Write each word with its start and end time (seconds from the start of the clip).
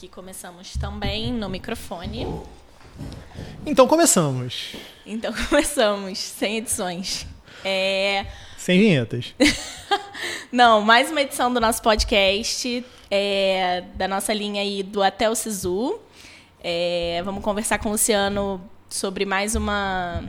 Aqui 0.00 0.08
começamos 0.08 0.78
também 0.78 1.30
no 1.30 1.46
microfone. 1.50 2.26
Então 3.66 3.86
começamos. 3.86 4.74
Então 5.04 5.30
começamos, 5.50 6.18
sem 6.18 6.56
edições. 6.56 7.26
É... 7.62 8.24
Sem 8.56 8.80
vinhetas. 8.80 9.34
Não, 10.50 10.80
mais 10.80 11.10
uma 11.10 11.20
edição 11.20 11.52
do 11.52 11.60
nosso 11.60 11.82
podcast, 11.82 12.82
é, 13.10 13.84
da 13.94 14.08
nossa 14.08 14.32
linha 14.32 14.62
aí 14.62 14.82
do 14.82 15.02
Até 15.02 15.28
o 15.28 15.34
Sisu. 15.34 16.00
É, 16.64 17.20
vamos 17.22 17.44
conversar 17.44 17.78
com 17.78 17.90
o 17.90 17.92
Luciano 17.92 18.58
sobre 18.88 19.26
mais 19.26 19.54
uma, 19.54 20.24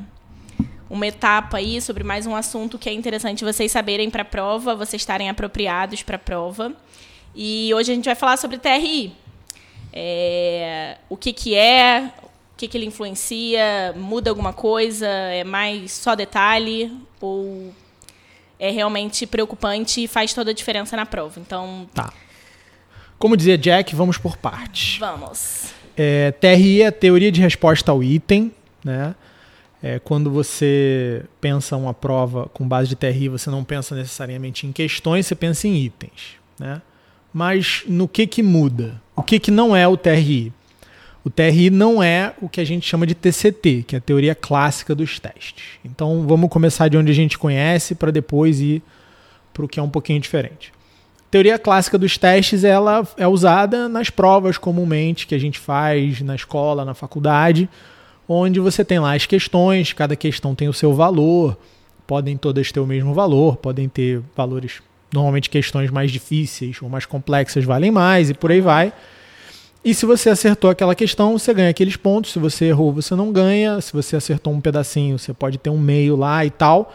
uma 0.90 1.08
etapa 1.08 1.60
aí, 1.60 1.82
sobre 1.82 2.04
mais 2.04 2.28
um 2.28 2.36
assunto 2.36 2.78
que 2.78 2.90
é 2.90 2.94
interessante 2.94 3.46
vocês 3.46 3.72
saberem 3.72 4.10
para 4.10 4.24
a 4.24 4.26
prova, 4.26 4.76
vocês 4.76 5.02
estarem 5.02 5.30
apropriados 5.30 6.04
para 6.04 6.18
a 6.18 6.20
prova. 6.20 6.76
E 7.34 7.74
hoje 7.74 7.94
a 7.94 7.96
gente 7.96 8.04
vai 8.04 8.16
falar 8.16 8.36
sobre 8.36 8.58
TRI. 8.58 9.21
É, 9.94 10.98
o 11.10 11.18
que, 11.18 11.34
que 11.34 11.56
é, 11.56 12.12
o 12.54 12.58
que, 12.58 12.68
que 12.68 12.78
ele 12.78 12.86
influencia, 12.86 13.94
muda 13.96 14.30
alguma 14.30 14.54
coisa, 14.54 15.08
é 15.08 15.44
mais 15.44 15.92
só 15.92 16.16
detalhe 16.16 16.92
ou 17.20 17.74
é 18.60 18.70
realmente 18.70 19.26
preocupante 19.26 20.04
e 20.04 20.08
faz 20.08 20.34
toda 20.34 20.52
a 20.52 20.54
diferença 20.54 20.96
na 20.96 21.06
prova. 21.06 21.40
Então. 21.40 21.90
Tá. 21.94 22.14
Como 23.18 23.36
dizia 23.36 23.58
Jack, 23.58 23.96
vamos 23.96 24.18
por 24.18 24.38
partes. 24.38 25.00
Vamos. 25.00 25.74
É, 25.98 26.32
TRI 26.32 26.84
é 26.84 26.92
teoria 26.92 27.32
de 27.32 27.42
resposta 27.42 27.92
ao 27.92 28.04
item, 28.04 28.52
né? 28.84 29.16
É, 29.84 29.98
quando 29.98 30.30
você 30.30 31.26
pensa 31.40 31.76
uma 31.76 31.94
prova 31.94 32.48
com 32.54 32.68
base 32.68 32.90
de 32.90 32.96
TRI, 32.96 33.30
você 33.30 33.50
não 33.50 33.64
pensa 33.64 33.96
necessariamente 33.96 34.68
em 34.68 34.72
questões, 34.72 35.26
você 35.26 35.34
pensa 35.34 35.68
em 35.68 35.76
itens, 35.76 36.36
né? 36.60 36.82
Mas 37.34 37.84
no 37.88 38.08
que 38.08 38.28
que 38.28 38.44
muda? 38.44 39.02
O 39.22 39.24
que 39.24 39.40
que 39.40 39.52
não 39.52 39.76
é 39.76 39.88
o 39.88 39.96
TRI? 39.96 40.52
O 41.24 41.30
TRI 41.30 41.70
não 41.70 42.02
é 42.02 42.34
o 42.42 42.50
que 42.50 42.60
a 42.60 42.66
gente 42.66 42.90
chama 42.90 43.06
de 43.06 43.14
TCT, 43.14 43.84
que 43.88 43.96
é 43.96 44.00
a 44.00 44.02
teoria 44.02 44.34
clássica 44.34 44.96
dos 44.96 45.20
testes. 45.20 45.78
Então 45.86 46.26
vamos 46.28 46.50
começar 46.50 46.88
de 46.88 46.98
onde 46.98 47.12
a 47.12 47.14
gente 47.14 47.38
conhece 47.38 47.94
para 47.94 48.10
depois 48.10 48.60
ir 48.60 48.82
para 49.54 49.64
o 49.64 49.68
que 49.68 49.80
é 49.80 49.84
um 49.84 49.90
pouquinho 49.92 50.20
diferente. 50.20 50.74
A 51.20 51.30
teoria 51.30 51.60
clássica 51.60 52.00
dos 52.00 52.18
testes 52.18 52.64
ela 52.64 53.08
é 53.16 53.28
usada 53.28 53.88
nas 53.88 54.10
provas 54.10 54.58
comumente 54.58 55.28
que 55.28 55.36
a 55.36 55.40
gente 55.40 55.60
faz 55.60 56.20
na 56.22 56.34
escola, 56.34 56.84
na 56.84 56.96
faculdade, 56.96 57.70
onde 58.28 58.60
você 58.60 58.84
tem 58.84 58.98
lá 58.98 59.14
as 59.14 59.28
questões, 59.28 59.94
cada 59.94 60.16
questão 60.16 60.56
tem 60.56 60.68
o 60.68 60.74
seu 60.74 60.96
valor, 60.96 61.56
podem 62.08 62.36
todas 62.38 62.72
ter 62.72 62.80
o 62.80 62.88
mesmo 62.88 63.14
valor, 63.14 63.56
podem 63.58 63.88
ter 63.88 64.20
valores, 64.36 64.82
normalmente 65.14 65.50
questões 65.50 65.90
mais 65.90 66.12
difíceis 66.12 66.82
ou 66.82 66.90
mais 66.90 67.06
complexas 67.06 67.64
valem 67.64 67.92
mais 67.92 68.30
e 68.30 68.34
por 68.34 68.52
aí 68.52 68.62
vai. 68.62 68.94
E 69.84 69.94
se 69.96 70.06
você 70.06 70.30
acertou 70.30 70.70
aquela 70.70 70.94
questão, 70.94 71.38
você 71.38 71.54
ganha 71.54 71.70
aqueles 71.70 71.96
pontos. 71.96 72.32
Se 72.32 72.40
você 72.40 72.66
errou, 72.66 72.94
você 72.94 73.16
não 73.16 73.32
ganha. 73.32 73.82
Se 73.82 73.92
você 73.92 74.16
acertou 74.16 74.54
um 74.54 74.62
pedacinho, 74.62 75.18
você 75.18 75.34
pode 75.34 75.58
ter 75.58 75.72
um 75.72 75.80
meio 75.80 76.16
lá 76.16 76.46
e 76.46 76.52
tal. 76.52 76.94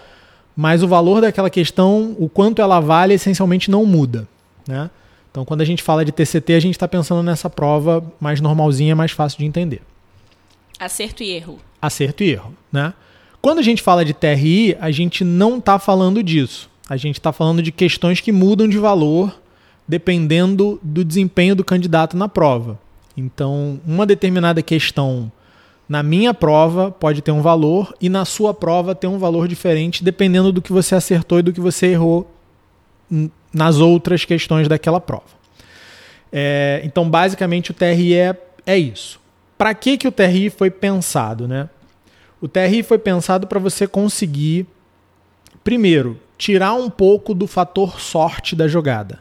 Mas 0.56 0.82
o 0.82 0.88
valor 0.88 1.20
daquela 1.20 1.50
questão, 1.50 2.14
o 2.18 2.28
quanto 2.28 2.62
ela 2.62 2.78
vale, 2.78 3.14
essencialmente 3.14 3.70
não 3.70 3.84
muda. 3.84 4.26
Né? 4.68 4.88
Então, 5.30 5.44
quando 5.44 5.60
a 5.60 5.64
gente 5.64 5.82
fala 5.82 6.04
de 6.04 6.12
TCT, 6.12 6.54
a 6.54 6.60
gente 6.60 6.76
está 6.76 6.86
pensando 6.86 7.22
nessa 7.22 7.50
prova 7.50 8.02
mais 8.20 8.40
normalzinha, 8.40 8.94
mais 8.94 9.10
fácil 9.10 9.38
de 9.40 9.44
entender. 9.44 9.82
Acerto 10.78 11.22
e 11.22 11.30
erro. 11.30 11.58
Acerto 11.82 12.22
e 12.22 12.30
erro. 12.30 12.54
Né? 12.72 12.94
Quando 13.42 13.58
a 13.58 13.62
gente 13.62 13.82
fala 13.82 14.04
de 14.04 14.14
TRI, 14.14 14.76
a 14.80 14.90
gente 14.90 15.24
não 15.24 15.58
está 15.58 15.78
falando 15.78 16.22
disso. 16.22 16.70
A 16.88 16.96
gente 16.96 17.18
está 17.18 17.32
falando 17.32 17.62
de 17.62 17.72
questões 17.72 18.20
que 18.20 18.32
mudam 18.32 18.68
de 18.68 18.78
valor 18.78 19.34
dependendo 19.88 20.80
do 20.82 21.04
desempenho 21.04 21.54
do 21.54 21.64
candidato 21.64 22.16
na 22.16 22.28
prova. 22.28 22.78
Então, 23.16 23.80
uma 23.86 24.04
determinada 24.04 24.62
questão 24.62 25.30
na 25.88 26.02
minha 26.02 26.34
prova 26.34 26.90
pode 26.90 27.22
ter 27.22 27.30
um 27.30 27.40
valor 27.40 27.94
e 28.00 28.08
na 28.08 28.24
sua 28.24 28.52
prova 28.52 28.94
ter 28.94 29.06
um 29.06 29.18
valor 29.18 29.46
diferente, 29.46 30.02
dependendo 30.02 30.50
do 30.50 30.60
que 30.60 30.72
você 30.72 30.94
acertou 30.94 31.38
e 31.38 31.42
do 31.42 31.52
que 31.52 31.60
você 31.60 31.86
errou 31.92 32.30
nas 33.52 33.78
outras 33.78 34.24
questões 34.24 34.66
daquela 34.66 35.00
prova. 35.00 35.36
É, 36.32 36.82
então, 36.84 37.08
basicamente, 37.08 37.70
o 37.70 37.74
TRI 37.74 38.14
é, 38.14 38.36
é 38.66 38.76
isso. 38.76 39.20
Para 39.56 39.72
que, 39.72 39.96
que 39.96 40.08
o 40.08 40.12
TRI 40.12 40.50
foi 40.50 40.70
pensado? 40.70 41.46
Né? 41.46 41.70
O 42.40 42.48
TRI 42.48 42.82
foi 42.82 42.98
pensado 42.98 43.46
para 43.46 43.60
você 43.60 43.86
conseguir, 43.86 44.66
primeiro, 45.62 46.18
tirar 46.38 46.74
um 46.74 46.90
pouco 46.90 47.34
do 47.34 47.46
fator 47.46 48.00
sorte 48.00 48.54
da 48.54 48.68
jogada. 48.68 49.20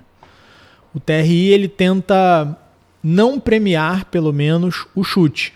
O 0.94 1.00
TRI 1.00 1.48
ele 1.48 1.68
tenta 1.68 2.58
não 3.03 3.40
premiar, 3.40 4.06
pelo 4.06 4.34
menos, 4.34 4.88
o 4.96 5.03
chute, 5.03 5.54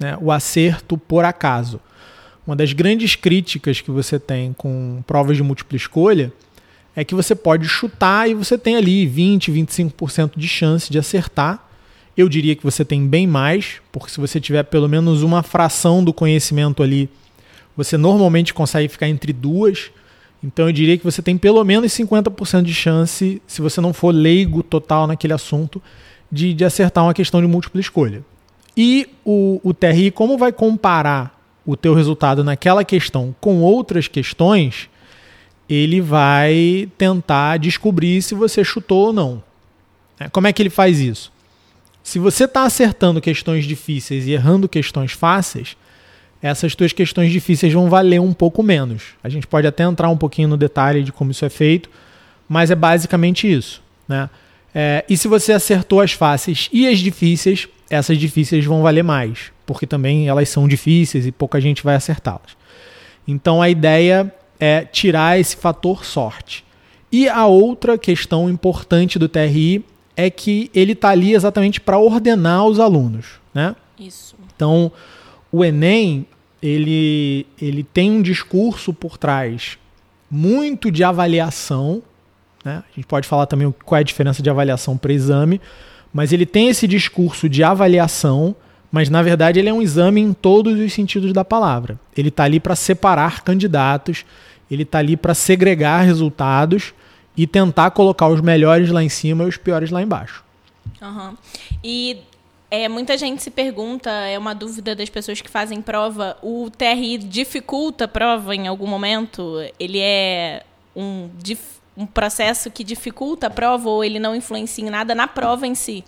né? 0.00 0.16
o 0.20 0.32
acerto 0.32 0.98
por 0.98 1.24
acaso. 1.24 1.80
Uma 2.46 2.56
das 2.56 2.72
grandes 2.72 3.14
críticas 3.14 3.80
que 3.80 3.90
você 3.90 4.18
tem 4.18 4.52
com 4.52 5.02
provas 5.06 5.36
de 5.36 5.42
múltipla 5.42 5.76
escolha 5.76 6.32
é 6.94 7.04
que 7.04 7.14
você 7.14 7.34
pode 7.34 7.68
chutar 7.68 8.28
e 8.28 8.34
você 8.34 8.58
tem 8.58 8.76
ali 8.76 9.06
20, 9.06 9.52
25% 9.52 10.32
de 10.36 10.48
chance 10.48 10.90
de 10.90 10.98
acertar. 10.98 11.68
Eu 12.16 12.28
diria 12.28 12.56
que 12.56 12.64
você 12.64 12.84
tem 12.84 13.06
bem 13.06 13.26
mais, 13.26 13.80
porque 13.90 14.10
se 14.10 14.20
você 14.20 14.40
tiver 14.40 14.64
pelo 14.64 14.88
menos 14.88 15.22
uma 15.22 15.42
fração 15.42 16.04
do 16.04 16.12
conhecimento 16.12 16.82
ali, 16.82 17.08
você 17.76 17.96
normalmente 17.96 18.52
consegue 18.52 18.88
ficar 18.88 19.08
entre 19.08 19.32
duas. 19.32 19.90
Então 20.42 20.66
eu 20.66 20.72
diria 20.72 20.98
que 20.98 21.04
você 21.04 21.22
tem 21.22 21.38
pelo 21.38 21.62
menos 21.64 21.92
50% 21.92 22.62
de 22.62 22.74
chance, 22.74 23.40
se 23.46 23.62
você 23.62 23.80
não 23.80 23.92
for 23.92 24.12
leigo 24.12 24.62
total 24.62 25.06
naquele 25.06 25.32
assunto, 25.32 25.80
de, 26.30 26.52
de 26.52 26.64
acertar 26.64 27.04
uma 27.04 27.14
questão 27.14 27.40
de 27.40 27.46
múltipla 27.46 27.80
escolha. 27.80 28.24
E 28.76 29.08
o, 29.24 29.60
o 29.62 29.74
TRI, 29.74 30.10
como 30.10 30.38
vai 30.38 30.50
comparar 30.50 31.38
o 31.64 31.76
teu 31.76 31.94
resultado 31.94 32.42
naquela 32.42 32.84
questão 32.84 33.34
com 33.40 33.60
outras 33.60 34.08
questões, 34.08 34.88
ele 35.68 36.00
vai 36.00 36.88
tentar 36.98 37.58
descobrir 37.58 38.20
se 38.22 38.34
você 38.34 38.64
chutou 38.64 39.06
ou 39.06 39.12
não. 39.12 39.42
É, 40.18 40.28
como 40.28 40.46
é 40.46 40.52
que 40.52 40.60
ele 40.60 40.70
faz 40.70 40.98
isso? 40.98 41.32
Se 42.02 42.18
você 42.18 42.44
está 42.44 42.64
acertando 42.64 43.20
questões 43.20 43.64
difíceis 43.64 44.26
e 44.26 44.32
errando 44.32 44.68
questões 44.68 45.12
fáceis, 45.12 45.76
essas 46.42 46.74
tuas 46.74 46.92
questões 46.92 47.30
difíceis 47.30 47.72
vão 47.72 47.88
valer 47.88 48.20
um 48.20 48.32
pouco 48.32 48.62
menos. 48.62 49.14
A 49.22 49.28
gente 49.28 49.46
pode 49.46 49.66
até 49.66 49.84
entrar 49.84 50.08
um 50.08 50.16
pouquinho 50.16 50.48
no 50.48 50.56
detalhe 50.56 51.04
de 51.04 51.12
como 51.12 51.30
isso 51.30 51.44
é 51.44 51.48
feito, 51.48 51.88
mas 52.48 52.70
é 52.70 52.74
basicamente 52.74 53.50
isso. 53.50 53.80
Né? 54.08 54.28
É, 54.74 55.04
e 55.08 55.16
se 55.16 55.28
você 55.28 55.52
acertou 55.52 56.00
as 56.00 56.12
fáceis 56.12 56.68
e 56.72 56.88
as 56.88 56.98
difíceis, 56.98 57.68
essas 57.88 58.18
difíceis 58.18 58.64
vão 58.64 58.82
valer 58.82 59.04
mais, 59.04 59.52
porque 59.64 59.86
também 59.86 60.28
elas 60.28 60.48
são 60.48 60.66
difíceis 60.66 61.26
e 61.26 61.32
pouca 61.32 61.60
gente 61.60 61.84
vai 61.84 61.94
acertá-las. 61.94 62.56
Então 63.26 63.62
a 63.62 63.70
ideia 63.70 64.34
é 64.58 64.84
tirar 64.84 65.38
esse 65.38 65.56
fator 65.56 66.04
sorte. 66.04 66.64
E 67.10 67.28
a 67.28 67.46
outra 67.46 67.96
questão 67.98 68.48
importante 68.48 69.18
do 69.18 69.28
TRI 69.28 69.84
é 70.16 70.30
que 70.30 70.70
ele 70.74 70.92
está 70.92 71.10
ali 71.10 71.34
exatamente 71.34 71.80
para 71.80 71.98
ordenar 71.98 72.66
os 72.66 72.80
alunos. 72.80 73.40
Né? 73.54 73.76
Isso. 73.98 74.34
Então, 74.54 74.90
o 75.52 75.64
Enem 75.64 76.26
ele, 76.62 77.46
ele 77.60 77.82
tem 77.82 78.10
um 78.10 78.22
discurso 78.22 78.94
por 78.94 79.18
trás 79.18 79.78
muito 80.30 80.90
de 80.90 81.02
avaliação. 81.02 82.02
Né? 82.64 82.82
A 82.90 82.94
gente 82.96 83.06
pode 83.06 83.26
falar 83.26 83.46
também 83.46 83.72
qual 83.84 83.98
é 83.98 84.00
a 84.00 84.04
diferença 84.04 84.42
de 84.42 84.48
avaliação 84.48 84.96
para 84.96 85.12
exame, 85.12 85.60
mas 86.14 86.32
ele 86.32 86.46
tem 86.46 86.68
esse 86.68 86.86
discurso 86.86 87.48
de 87.48 87.64
avaliação, 87.64 88.54
mas 88.90 89.10
na 89.10 89.22
verdade 89.22 89.58
ele 89.58 89.68
é 89.68 89.72
um 89.72 89.82
exame 89.82 90.20
em 90.20 90.32
todos 90.32 90.78
os 90.78 90.92
sentidos 90.92 91.32
da 91.32 91.44
palavra. 91.44 91.98
Ele 92.16 92.28
está 92.28 92.44
ali 92.44 92.60
para 92.60 92.76
separar 92.76 93.42
candidatos, 93.42 94.24
ele 94.70 94.84
está 94.84 94.98
ali 94.98 95.16
para 95.16 95.34
segregar 95.34 96.02
resultados 96.02 96.94
e 97.36 97.46
tentar 97.46 97.90
colocar 97.90 98.28
os 98.28 98.40
melhores 98.40 98.90
lá 98.90 99.02
em 99.02 99.08
cima 99.08 99.44
e 99.44 99.48
os 99.48 99.56
piores 99.56 99.90
lá 99.90 100.02
embaixo. 100.02 100.44
Uhum. 101.00 101.36
E 101.82 102.18
é, 102.72 102.88
muita 102.88 103.18
gente 103.18 103.42
se 103.42 103.50
pergunta, 103.50 104.10
é 104.10 104.38
uma 104.38 104.54
dúvida 104.54 104.94
das 104.94 105.10
pessoas 105.10 105.42
que 105.42 105.50
fazem 105.50 105.82
prova, 105.82 106.38
o 106.42 106.70
TRI 106.70 107.18
dificulta 107.18 108.06
a 108.06 108.08
prova 108.08 108.56
em 108.56 108.66
algum 108.66 108.86
momento? 108.86 109.58
Ele 109.78 109.98
é 110.00 110.62
um, 110.96 111.28
um 111.94 112.06
processo 112.06 112.70
que 112.70 112.82
dificulta 112.82 113.48
a 113.48 113.50
prova 113.50 113.90
ou 113.90 114.02
ele 114.02 114.18
não 114.18 114.34
influencia 114.34 114.82
em 114.82 114.88
nada 114.88 115.14
na 115.14 115.28
prova 115.28 115.66
em 115.66 115.74
si? 115.74 116.02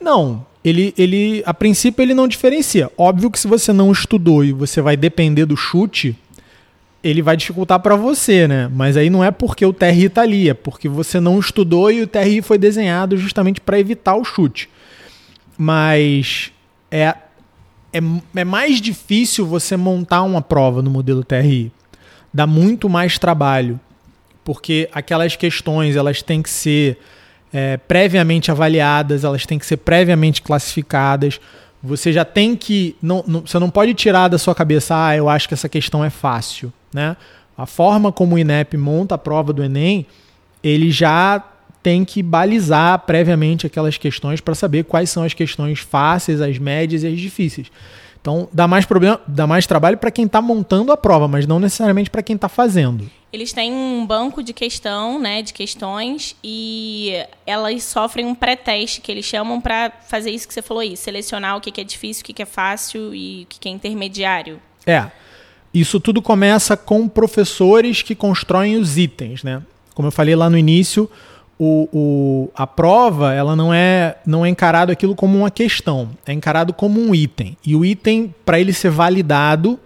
Não, 0.00 0.46
ele, 0.64 0.94
ele, 0.96 1.42
a 1.44 1.52
princípio 1.52 2.02
ele 2.02 2.14
não 2.14 2.26
diferencia. 2.26 2.90
Óbvio 2.96 3.30
que 3.30 3.38
se 3.38 3.46
você 3.46 3.70
não 3.70 3.92
estudou 3.92 4.42
e 4.42 4.50
você 4.50 4.80
vai 4.80 4.96
depender 4.96 5.44
do 5.44 5.58
chute, 5.58 6.16
ele 7.04 7.20
vai 7.20 7.36
dificultar 7.36 7.78
para 7.80 7.96
você, 7.96 8.48
né? 8.48 8.66
Mas 8.74 8.96
aí 8.96 9.10
não 9.10 9.22
é 9.22 9.30
porque 9.30 9.66
o 9.66 9.74
TRI 9.74 10.06
está 10.06 10.22
ali, 10.22 10.48
é 10.48 10.54
porque 10.54 10.88
você 10.88 11.20
não 11.20 11.38
estudou 11.38 11.92
e 11.92 12.00
o 12.00 12.06
TRI 12.06 12.40
foi 12.40 12.56
desenhado 12.56 13.18
justamente 13.18 13.60
para 13.60 13.78
evitar 13.78 14.16
o 14.16 14.24
chute. 14.24 14.70
Mas 15.64 16.50
é, 16.90 17.14
é, 17.92 18.00
é 18.34 18.44
mais 18.44 18.80
difícil 18.80 19.46
você 19.46 19.76
montar 19.76 20.24
uma 20.24 20.42
prova 20.42 20.82
no 20.82 20.90
modelo 20.90 21.22
TRI. 21.22 21.70
Dá 22.34 22.48
muito 22.48 22.88
mais 22.88 23.16
trabalho. 23.16 23.78
Porque 24.42 24.88
aquelas 24.92 25.36
questões 25.36 25.94
elas 25.94 26.20
têm 26.20 26.42
que 26.42 26.50
ser 26.50 26.98
é, 27.52 27.76
previamente 27.76 28.50
avaliadas, 28.50 29.22
elas 29.22 29.46
têm 29.46 29.56
que 29.56 29.64
ser 29.64 29.76
previamente 29.76 30.42
classificadas. 30.42 31.38
Você 31.80 32.12
já 32.12 32.24
tem 32.24 32.56
que. 32.56 32.96
Não, 33.00 33.22
não, 33.24 33.42
você 33.42 33.56
não 33.60 33.70
pode 33.70 33.94
tirar 33.94 34.26
da 34.26 34.38
sua 34.38 34.56
cabeça, 34.56 34.96
ah, 34.96 35.16
eu 35.16 35.28
acho 35.28 35.46
que 35.46 35.54
essa 35.54 35.68
questão 35.68 36.04
é 36.04 36.10
fácil. 36.10 36.72
Né? 36.92 37.16
A 37.56 37.66
forma 37.66 38.10
como 38.10 38.34
o 38.34 38.38
INEP 38.38 38.76
monta 38.76 39.14
a 39.14 39.18
prova 39.18 39.52
do 39.52 39.62
Enem, 39.62 40.08
ele 40.60 40.90
já 40.90 41.40
tem 41.82 42.04
que 42.04 42.22
balizar 42.22 42.98
previamente 43.00 43.66
aquelas 43.66 43.96
questões 43.96 44.40
para 44.40 44.54
saber 44.54 44.84
quais 44.84 45.10
são 45.10 45.22
as 45.22 45.34
questões 45.34 45.80
fáceis, 45.80 46.40
as 46.40 46.58
médias 46.58 47.02
e 47.02 47.08
as 47.08 47.18
difíceis. 47.18 47.70
Então, 48.22 48.48
dá 48.52 48.68
mais 48.68 48.86
problema, 48.86 49.20
dá 49.26 49.48
mais 49.48 49.66
trabalho 49.66 49.98
para 49.98 50.10
quem 50.10 50.26
está 50.26 50.40
montando 50.40 50.92
a 50.92 50.96
prova, 50.96 51.26
mas 51.26 51.44
não 51.44 51.58
necessariamente 51.58 52.08
para 52.08 52.22
quem 52.22 52.36
está 52.36 52.48
fazendo. 52.48 53.10
Eles 53.32 53.52
têm 53.52 53.72
um 53.72 54.06
banco 54.06 54.44
de 54.44 54.52
questão, 54.52 55.18
né, 55.18 55.42
de 55.42 55.52
questões 55.52 56.36
e 56.44 57.14
elas 57.44 57.82
sofrem 57.82 58.24
um 58.24 58.34
pré-teste 58.34 59.00
que 59.00 59.10
eles 59.10 59.24
chamam 59.24 59.60
para 59.60 59.90
fazer 60.06 60.30
isso 60.30 60.46
que 60.46 60.54
você 60.54 60.62
falou 60.62 60.82
aí, 60.82 60.96
selecionar 60.96 61.56
o 61.56 61.60
que 61.60 61.80
é 61.80 61.84
difícil, 61.84 62.22
o 62.22 62.32
que 62.32 62.42
é 62.42 62.46
fácil 62.46 63.12
e 63.12 63.42
o 63.42 63.46
que 63.48 63.68
é 63.68 63.72
intermediário. 63.72 64.60
É. 64.86 65.10
Isso 65.74 65.98
tudo 65.98 66.22
começa 66.22 66.76
com 66.76 67.08
professores 67.08 68.02
que 68.02 68.14
constroem 68.14 68.76
os 68.76 68.98
itens, 68.98 69.42
né? 69.42 69.62
Como 69.94 70.08
eu 70.08 70.12
falei 70.12 70.36
lá 70.36 70.48
no 70.48 70.56
início, 70.56 71.10
o, 71.64 71.88
o, 71.92 72.50
a 72.56 72.66
prova 72.66 73.32
ela 73.32 73.54
não 73.54 73.72
é 73.72 74.16
não 74.26 74.44
é 74.44 74.48
encarado 74.48 74.90
aquilo 74.90 75.14
como 75.14 75.38
uma 75.38 75.50
questão, 75.50 76.10
é 76.26 76.32
encarado 76.32 76.72
como 76.72 77.00
um 77.00 77.14
item. 77.14 77.56
E 77.64 77.76
o 77.76 77.84
item, 77.84 78.34
para 78.44 78.58
ele 78.58 78.72
ser 78.72 78.90
validado, 78.90 79.78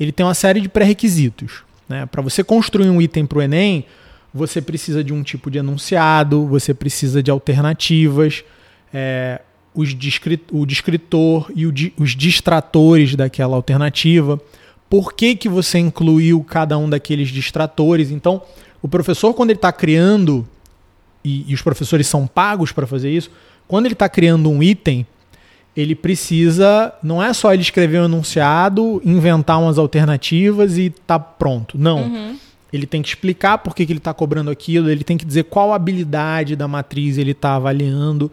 ele 0.00 0.10
tem 0.10 0.24
uma 0.24 0.32
série 0.32 0.58
de 0.58 0.70
pré-requisitos. 0.70 1.64
Né? 1.86 2.06
Para 2.06 2.22
você 2.22 2.42
construir 2.42 2.88
um 2.88 3.02
item 3.02 3.26
para 3.26 3.38
o 3.40 3.42
Enem, 3.42 3.84
você 4.32 4.62
precisa 4.62 5.04
de 5.04 5.12
um 5.12 5.22
tipo 5.22 5.50
de 5.50 5.58
enunciado, 5.58 6.46
você 6.46 6.72
precisa 6.72 7.22
de 7.22 7.30
alternativas, 7.30 8.42
é, 8.92 9.42
os 9.74 9.94
o 10.50 10.64
descritor 10.64 11.52
e 11.54 11.66
o, 11.66 11.74
os 11.98 12.16
distratores 12.16 13.14
daquela 13.14 13.54
alternativa. 13.54 14.40
Por 14.88 15.12
que, 15.12 15.36
que 15.36 15.48
você 15.50 15.78
incluiu 15.78 16.42
cada 16.42 16.78
um 16.78 16.88
daqueles 16.88 17.28
distratores? 17.28 18.10
Então, 18.10 18.40
o 18.80 18.88
professor, 18.88 19.34
quando 19.34 19.50
ele 19.50 19.58
está 19.58 19.70
criando 19.70 20.48
e, 21.24 21.44
e 21.48 21.54
os 21.54 21.62
professores 21.62 22.06
são 22.06 22.26
pagos 22.26 22.72
para 22.72 22.86
fazer 22.86 23.10
isso, 23.10 23.30
quando 23.66 23.86
ele 23.86 23.94
está 23.94 24.08
criando 24.08 24.50
um 24.50 24.62
item, 24.62 25.06
ele 25.76 25.94
precisa, 25.94 26.92
não 27.02 27.22
é 27.22 27.32
só 27.32 27.52
ele 27.52 27.62
escrever 27.62 28.00
um 28.00 28.06
enunciado, 28.06 29.00
inventar 29.04 29.60
umas 29.60 29.78
alternativas 29.78 30.76
e 30.76 30.90
tá 30.90 31.18
pronto. 31.18 31.78
Não. 31.78 32.02
Uhum. 32.02 32.36
Ele 32.72 32.86
tem 32.86 33.00
que 33.00 33.08
explicar 33.08 33.58
por 33.58 33.74
que, 33.74 33.86
que 33.86 33.92
ele 33.92 33.98
está 33.98 34.12
cobrando 34.12 34.50
aquilo, 34.50 34.90
ele 34.90 35.04
tem 35.04 35.16
que 35.16 35.24
dizer 35.24 35.44
qual 35.44 35.72
habilidade 35.72 36.56
da 36.56 36.66
matriz 36.66 37.16
ele 37.16 37.30
está 37.30 37.54
avaliando, 37.54 38.30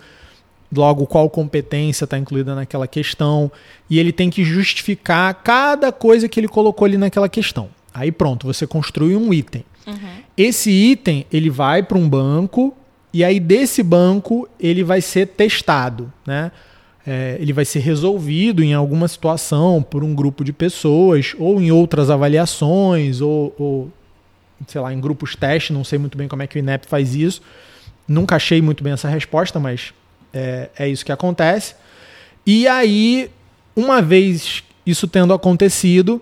logo 0.74 1.06
qual 1.06 1.30
competência 1.30 2.06
está 2.06 2.18
incluída 2.18 2.56
naquela 2.56 2.88
questão, 2.88 3.52
e 3.90 4.00
ele 4.00 4.12
tem 4.12 4.30
que 4.30 4.44
justificar 4.44 5.34
cada 5.36 5.92
coisa 5.92 6.28
que 6.28 6.40
ele 6.40 6.48
colocou 6.48 6.86
ali 6.86 6.98
naquela 6.98 7.30
questão. 7.30 7.70
Aí 7.94 8.12
pronto, 8.12 8.48
você 8.48 8.66
construi 8.68 9.16
um 9.16 9.34
item. 9.34 9.64
Esse 10.38 10.70
item 10.72 11.26
ele 11.32 11.50
vai 11.50 11.84
para 11.84 11.98
um 11.98 12.08
banco 12.08 12.76
e 13.14 13.24
aí 13.24 13.40
desse 13.40 13.82
banco 13.84 14.48
ele 14.60 14.84
vai 14.84 15.02
ser 15.02 15.28
testado, 15.28 16.12
né? 16.26 16.52
É, 17.08 17.38
ele 17.40 17.54
vai 17.54 17.64
ser 17.66 17.80
resolvido 17.80 18.64
em 18.64 18.74
alguma 18.74 19.08
situação 19.08 19.84
por 19.84 20.04
um 20.04 20.16
grupo 20.16 20.44
de 20.44 20.52
pessoas 20.52 21.36
ou 21.38 21.62
em 21.62 21.72
outras 21.72 22.10
avaliações 22.10 23.22
ou, 23.22 23.56
ou 23.60 23.92
sei 24.68 24.82
lá 24.82 24.92
em 24.92 25.00
grupos 25.00 25.36
teste. 25.36 25.72
Não 25.72 25.84
sei 25.84 26.00
muito 26.00 26.18
bem 26.18 26.28
como 26.28 26.42
é 26.42 26.48
que 26.48 26.58
o 26.58 26.60
INEP 26.60 26.88
faz 26.88 27.14
isso. 27.14 27.42
Nunca 28.08 28.36
achei 28.36 28.62
muito 28.62 28.84
bem 28.84 28.94
essa 28.94 29.08
resposta, 29.08 29.60
mas 29.60 29.94
é, 30.34 30.70
é 30.78 30.90
isso 30.90 31.06
que 31.06 31.12
acontece. 31.12 31.76
E 32.46 32.68
aí, 32.68 33.30
uma 33.76 34.02
vez 34.02 34.64
isso 34.86 35.08
tendo 35.08 35.34
acontecido, 35.34 36.22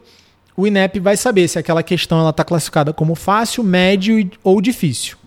o 0.55 0.67
INEP 0.67 0.99
vai 0.99 1.17
saber 1.17 1.47
se 1.47 1.57
aquela 1.57 1.81
questão 1.81 2.27
está 2.29 2.43
classificada 2.43 2.93
como 2.93 3.15
fácil, 3.15 3.63
médio 3.63 4.29
ou 4.43 4.61
difícil. 4.61 5.17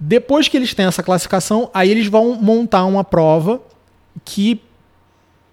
Depois 0.00 0.48
que 0.48 0.56
eles 0.56 0.74
têm 0.74 0.86
essa 0.86 1.02
classificação, 1.02 1.70
aí 1.74 1.90
eles 1.90 2.06
vão 2.06 2.34
montar 2.34 2.84
uma 2.84 3.04
prova 3.04 3.60
que 4.24 4.60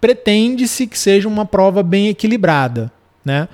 pretende-se 0.00 0.86
que 0.86 0.98
seja 0.98 1.28
uma 1.28 1.44
prova 1.44 1.82
bem 1.82 2.08
equilibrada, 2.08 2.92
né? 3.24 3.48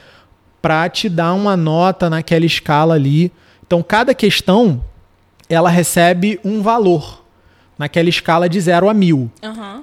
Para 0.60 0.88
te 0.88 1.08
dar 1.08 1.32
uma 1.32 1.56
nota 1.56 2.10
naquela 2.10 2.44
escala 2.44 2.94
ali. 2.94 3.32
Então, 3.66 3.82
cada 3.82 4.14
questão 4.14 4.84
ela 5.48 5.70
recebe 5.70 6.38
um 6.44 6.62
valor 6.62 7.21
naquela 7.78 8.08
escala 8.08 8.48
de 8.48 8.60
0 8.60 8.88
a 8.88 8.94
1000. 8.94 9.16
Uhum. 9.16 9.30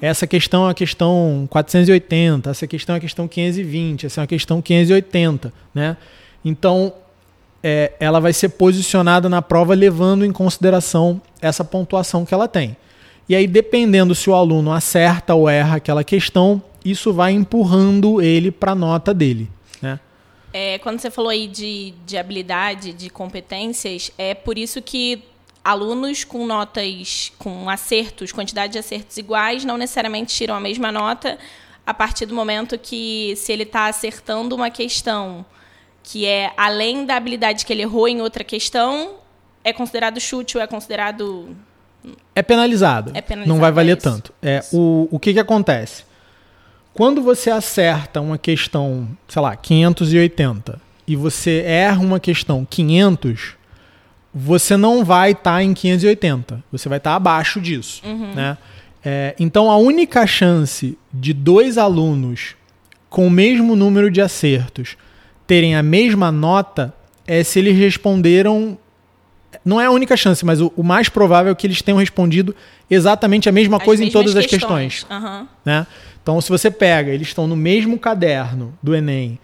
Essa 0.01 0.25
questão 0.27 0.67
é 0.67 0.71
a 0.71 0.73
questão 0.73 1.47
480, 1.49 2.49
essa 2.49 2.67
questão 2.67 2.95
é 2.95 2.97
a 2.97 3.01
questão 3.01 3.27
520, 3.27 4.05
essa 4.05 4.21
é 4.21 4.23
a 4.23 4.27
questão 4.27 4.61
580, 4.61 5.53
né? 5.73 5.97
Então, 6.43 6.93
é, 7.61 7.93
ela 7.99 8.19
vai 8.19 8.33
ser 8.33 8.49
posicionada 8.49 9.27
na 9.27 9.41
prova 9.41 9.73
levando 9.73 10.25
em 10.25 10.31
consideração 10.31 11.21
essa 11.41 11.63
pontuação 11.63 12.25
que 12.25 12.33
ela 12.33 12.47
tem. 12.47 12.77
E 13.27 13.35
aí, 13.35 13.45
dependendo 13.45 14.15
se 14.15 14.29
o 14.29 14.33
aluno 14.33 14.71
acerta 14.71 15.35
ou 15.35 15.47
erra 15.49 15.75
aquela 15.75 16.03
questão, 16.03 16.61
isso 16.83 17.13
vai 17.13 17.31
empurrando 17.31 18.21
ele 18.21 18.49
para 18.49 18.71
a 18.71 18.75
nota 18.75 19.13
dele. 19.13 19.49
Né? 19.81 19.99
É, 20.51 20.79
quando 20.79 20.99
você 20.99 21.11
falou 21.11 21.29
aí 21.29 21.47
de, 21.47 21.93
de 22.05 22.17
habilidade, 22.17 22.93
de 22.93 23.09
competências, 23.09 24.11
é 24.17 24.33
por 24.33 24.57
isso 24.57 24.81
que 24.81 25.23
alunos 25.63 26.23
com 26.23 26.45
notas, 26.45 27.31
com 27.37 27.69
acertos, 27.69 28.31
quantidade 28.31 28.73
de 28.73 28.79
acertos 28.79 29.17
iguais, 29.17 29.65
não 29.65 29.77
necessariamente 29.77 30.33
tiram 30.33 30.55
a 30.55 30.59
mesma 30.59 30.91
nota 30.91 31.37
a 31.85 31.93
partir 31.93 32.27
do 32.27 32.35
momento 32.35 32.77
que, 32.77 33.33
se 33.35 33.51
ele 33.51 33.63
está 33.63 33.87
acertando 33.87 34.55
uma 34.55 34.69
questão 34.69 35.45
que 36.03 36.25
é 36.25 36.51
além 36.55 37.05
da 37.05 37.15
habilidade 37.15 37.65
que 37.65 37.73
ele 37.73 37.81
errou 37.81 38.07
em 38.07 38.21
outra 38.21 38.43
questão, 38.43 39.15
é 39.63 39.73
considerado 39.73 40.19
chute 40.19 40.57
ou 40.57 40.63
é 40.63 40.67
considerado. 40.67 41.55
É 42.35 42.41
penalizado. 42.41 43.11
É 43.13 43.21
penalizado 43.21 43.53
não 43.53 43.59
vai 43.59 43.71
valer 43.71 43.93
é 43.93 43.95
tanto. 43.95 44.33
É, 44.41 44.63
o, 44.71 45.07
o 45.11 45.19
que, 45.19 45.33
que 45.33 45.39
acontece? 45.39 46.03
Quando 46.93 47.21
você 47.21 47.49
acerta 47.49 48.21
uma 48.21 48.37
questão, 48.37 49.07
sei 49.27 49.41
lá, 49.41 49.55
580, 49.55 50.79
e 51.07 51.15
você 51.15 51.63
erra 51.65 52.01
uma 52.01 52.19
questão 52.19 52.65
500, 52.69 53.55
você 54.39 54.77
não 54.77 55.03
vai 55.03 55.31
estar 55.31 55.55
tá 55.55 55.63
em 55.63 55.73
580. 55.73 56.63
Você 56.71 56.87
vai 56.87 56.97
estar 56.97 57.11
tá 57.11 57.15
abaixo 57.17 57.59
disso. 57.59 58.01
Uhum. 58.05 58.33
Né? 58.33 58.57
É, 59.03 59.35
então, 59.37 59.69
a 59.69 59.75
única 59.75 60.25
chance 60.25 60.97
de 61.13 61.33
dois 61.33 61.77
alunos 61.77 62.55
com 63.09 63.27
o 63.27 63.29
mesmo 63.29 63.75
número 63.75 64.09
de 64.09 64.21
acertos 64.21 64.95
terem 65.45 65.75
a 65.75 65.83
mesma 65.83 66.31
nota 66.31 66.93
é 67.27 67.43
se 67.43 67.59
eles 67.59 67.77
responderam. 67.77 68.77
Não 69.65 69.81
é 69.81 69.87
a 69.87 69.91
única 69.91 70.15
chance, 70.15 70.45
mas 70.45 70.61
o, 70.61 70.71
o 70.77 70.83
mais 70.83 71.09
provável 71.09 71.51
é 71.51 71.55
que 71.55 71.67
eles 71.67 71.81
tenham 71.81 71.97
respondido 71.97 72.55
exatamente 72.89 73.49
a 73.49 73.51
mesma 73.51 73.77
as 73.77 73.83
coisa 73.83 74.03
em 74.03 74.09
todas 74.09 74.33
questões. 74.33 75.03
as 75.03 75.03
questões. 75.03 75.07
Uhum. 75.09 75.47
Né? 75.65 75.87
Então, 76.23 76.39
se 76.39 76.49
você 76.49 76.71
pega, 76.71 77.11
eles 77.11 77.27
estão 77.27 77.45
no 77.45 77.57
mesmo 77.57 77.97
caderno 77.99 78.73
do 78.81 78.95
Enem, 78.95 79.39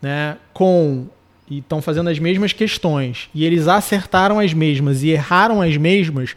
né, 0.00 0.36
com 0.52 1.06
e 1.50 1.58
estão 1.58 1.82
fazendo 1.82 2.08
as 2.08 2.18
mesmas 2.18 2.52
questões 2.52 3.28
e 3.34 3.44
eles 3.44 3.66
acertaram 3.66 4.38
as 4.38 4.54
mesmas 4.54 5.02
e 5.02 5.08
erraram 5.10 5.60
as 5.60 5.76
mesmas, 5.76 6.36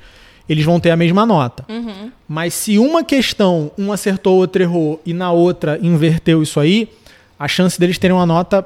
eles 0.49 0.65
vão 0.65 0.79
ter 0.79 0.89
a 0.89 0.97
mesma 0.97 1.25
nota. 1.25 1.63
Uhum. 1.69 2.11
Mas 2.27 2.53
se 2.55 2.79
uma 2.79 3.03
questão 3.03 3.71
um 3.77 3.91
acertou, 3.91 4.37
outro 4.37 4.61
errou 4.61 4.99
e 5.05 5.13
na 5.13 5.31
outra 5.31 5.79
inverteu 5.81 6.41
isso 6.41 6.59
aí, 6.59 6.89
a 7.37 7.47
chance 7.47 7.79
deles 7.79 7.97
terem 7.97 8.15
uma 8.15 8.25
nota 8.25 8.65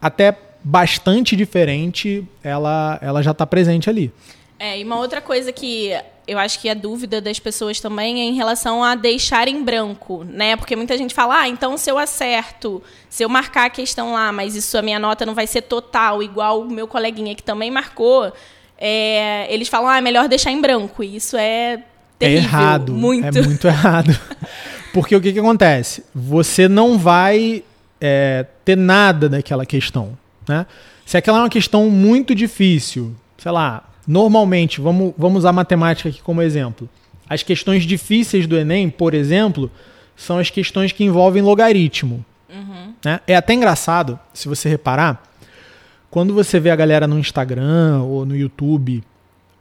até 0.00 0.36
bastante 0.62 1.34
diferente, 1.34 2.24
ela, 2.42 2.98
ela 3.02 3.22
já 3.22 3.32
está 3.32 3.46
presente 3.46 3.90
ali. 3.90 4.12
É, 4.60 4.78
e 4.78 4.84
uma 4.84 4.98
outra 4.98 5.22
coisa 5.22 5.50
que 5.50 5.90
eu 6.28 6.38
acho 6.38 6.60
que 6.60 6.68
a 6.68 6.74
dúvida 6.74 7.18
das 7.18 7.38
pessoas 7.38 7.80
também 7.80 8.20
é 8.20 8.24
em 8.24 8.34
relação 8.34 8.84
a 8.84 8.94
deixar 8.94 9.48
em 9.48 9.64
branco, 9.64 10.22
né? 10.22 10.54
Porque 10.54 10.76
muita 10.76 10.98
gente 10.98 11.14
fala, 11.14 11.40
ah, 11.40 11.48
então 11.48 11.78
se 11.78 11.90
eu 11.90 11.96
acerto, 11.96 12.82
se 13.08 13.24
eu 13.24 13.28
marcar 13.30 13.64
a 13.64 13.70
questão 13.70 14.12
lá, 14.12 14.30
mas 14.30 14.54
isso 14.54 14.76
a 14.76 14.82
minha 14.82 14.98
nota 14.98 15.24
não 15.24 15.34
vai 15.34 15.46
ser 15.46 15.62
total, 15.62 16.22
igual 16.22 16.60
o 16.60 16.70
meu 16.70 16.86
coleguinha 16.86 17.34
que 17.34 17.42
também 17.42 17.70
marcou, 17.70 18.30
é, 18.76 19.46
eles 19.52 19.66
falam, 19.66 19.88
ah, 19.88 19.96
é 19.96 20.02
melhor 20.02 20.28
deixar 20.28 20.50
em 20.50 20.60
branco. 20.60 21.02
E 21.02 21.16
isso 21.16 21.38
é, 21.38 21.72
é 21.72 21.82
terrível. 22.18 22.42
É 22.42 22.44
errado. 22.44 22.92
Muito. 22.92 23.38
É 23.38 23.42
muito 23.42 23.66
errado. 23.66 24.14
Porque 24.92 25.16
o 25.16 25.22
que, 25.22 25.32
que 25.32 25.38
acontece? 25.38 26.04
Você 26.14 26.68
não 26.68 26.98
vai 26.98 27.64
é, 27.98 28.44
ter 28.62 28.76
nada 28.76 29.26
daquela 29.26 29.64
questão, 29.64 30.18
né? 30.46 30.66
Se 31.06 31.16
aquela 31.16 31.38
é 31.38 31.40
uma 31.40 31.48
questão 31.48 31.88
muito 31.88 32.34
difícil, 32.34 33.16
sei 33.38 33.50
lá, 33.50 33.89
Normalmente, 34.10 34.80
vamos, 34.80 35.14
vamos 35.16 35.38
usar 35.38 35.52
matemática 35.52 36.08
aqui 36.08 36.20
como 36.20 36.42
exemplo. 36.42 36.88
As 37.28 37.44
questões 37.44 37.84
difíceis 37.84 38.44
do 38.44 38.58
Enem, 38.58 38.90
por 38.90 39.14
exemplo, 39.14 39.70
são 40.16 40.36
as 40.36 40.50
questões 40.50 40.90
que 40.90 41.04
envolvem 41.04 41.40
logaritmo. 41.40 42.24
Uhum. 42.52 42.92
Né? 43.04 43.20
É 43.24 43.36
até 43.36 43.54
engraçado, 43.54 44.18
se 44.34 44.48
você 44.48 44.68
reparar, 44.68 45.22
quando 46.10 46.34
você 46.34 46.58
vê 46.58 46.70
a 46.70 46.76
galera 46.76 47.06
no 47.06 47.20
Instagram 47.20 48.02
ou 48.02 48.26
no 48.26 48.36
YouTube 48.36 49.00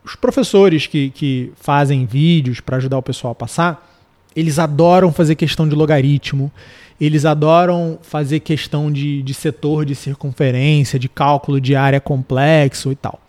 os 0.04 0.16
professores 0.16 0.88
que, 0.88 1.12
que 1.12 1.52
fazem 1.56 2.08
vídeos 2.08 2.60
para 2.60 2.78
ajudar 2.78 2.98
o 2.98 3.04
pessoal 3.04 3.34
a 3.34 3.36
passar, 3.36 3.88
eles 4.36 4.58
adoram 4.58 5.14
fazer 5.14 5.36
questão 5.36 5.70
de 5.70 5.76
logaritmo, 5.76 6.52
eles 7.00 7.24
adoram 7.24 8.00
fazer 8.02 8.40
questão 8.40 8.92
de, 8.92 9.22
de 9.22 9.34
setor 9.36 9.86
de 9.86 9.94
circunferência, 9.94 10.98
de 10.98 11.08
cálculo 11.08 11.62
de 11.62 11.76
área 11.76 12.02
complexo 12.02 12.92
e 12.92 12.96
tal. 12.96 13.20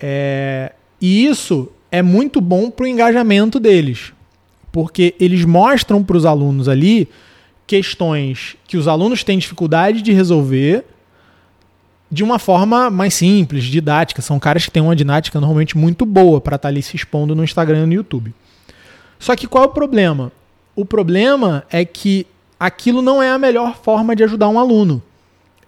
É, 0.00 0.72
e 1.00 1.26
isso 1.26 1.68
é 1.90 2.02
muito 2.02 2.40
bom 2.40 2.70
para 2.70 2.84
o 2.84 2.86
engajamento 2.86 3.58
deles, 3.58 4.12
porque 4.70 5.14
eles 5.18 5.44
mostram 5.44 6.02
para 6.02 6.16
os 6.16 6.24
alunos 6.24 6.68
ali 6.68 7.08
questões 7.66 8.56
que 8.66 8.76
os 8.76 8.86
alunos 8.86 9.24
têm 9.24 9.38
dificuldade 9.38 10.02
de 10.02 10.12
resolver 10.12 10.84
de 12.10 12.22
uma 12.22 12.38
forma 12.38 12.88
mais 12.88 13.14
simples, 13.14 13.64
didática. 13.64 14.22
São 14.22 14.38
caras 14.38 14.64
que 14.64 14.70
têm 14.70 14.82
uma 14.82 14.94
didática 14.94 15.40
normalmente 15.40 15.76
muito 15.76 16.06
boa 16.06 16.40
para 16.40 16.56
estar 16.56 16.68
tá 16.68 16.72
ali 16.72 16.82
se 16.82 16.96
expondo 16.96 17.34
no 17.34 17.42
Instagram 17.42 17.82
e 17.82 17.86
no 17.86 17.92
YouTube. 17.94 18.34
Só 19.18 19.34
que 19.34 19.46
qual 19.46 19.64
é 19.64 19.66
o 19.66 19.70
problema? 19.70 20.30
O 20.74 20.84
problema 20.84 21.64
é 21.70 21.84
que 21.84 22.26
aquilo 22.60 23.02
não 23.02 23.22
é 23.22 23.30
a 23.30 23.38
melhor 23.38 23.76
forma 23.76 24.14
de 24.14 24.22
ajudar 24.22 24.48
um 24.48 24.58
aluno. 24.58 25.02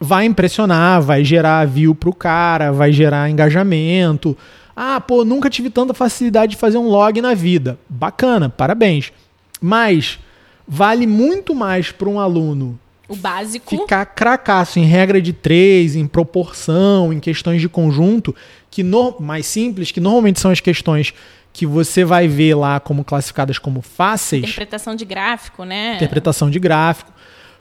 Vai 0.00 0.26
impressionar, 0.26 1.02
vai 1.02 1.24
gerar 1.24 1.66
view 1.66 1.94
pro 1.94 2.12
cara, 2.12 2.72
vai 2.72 2.92
gerar 2.92 3.28
engajamento. 3.28 4.36
Ah, 4.76 5.00
pô, 5.00 5.24
nunca 5.24 5.50
tive 5.50 5.70
tanta 5.70 5.92
facilidade 5.92 6.52
de 6.52 6.56
fazer 6.56 6.78
um 6.78 6.88
log 6.88 7.20
na 7.20 7.34
vida. 7.34 7.78
Bacana, 7.88 8.48
parabéns. 8.48 9.12
Mas 9.60 10.18
vale 10.66 11.06
muito 11.06 11.54
mais 11.54 11.90
para 11.90 12.08
um 12.08 12.20
aluno 12.20 12.78
o 13.08 13.16
básico. 13.16 13.70
Ficar 13.70 14.04
cracaço 14.04 14.78
em 14.78 14.84
regra 14.84 15.20
de 15.20 15.32
três, 15.32 15.96
em 15.96 16.06
proporção, 16.06 17.12
em 17.12 17.18
questões 17.18 17.60
de 17.60 17.68
conjunto, 17.68 18.36
que 18.70 18.82
no, 18.82 19.16
mais 19.18 19.46
simples, 19.46 19.90
que 19.90 20.00
normalmente 20.00 20.38
são 20.38 20.50
as 20.50 20.60
questões 20.60 21.14
que 21.52 21.66
você 21.66 22.04
vai 22.04 22.28
ver 22.28 22.54
lá 22.54 22.78
como 22.78 23.02
classificadas 23.02 23.58
como 23.58 23.80
fáceis. 23.80 24.44
Interpretação 24.44 24.94
de 24.94 25.04
gráfico, 25.06 25.64
né? 25.64 25.96
Interpretação 25.96 26.50
de 26.50 26.60
gráfico. 26.60 27.10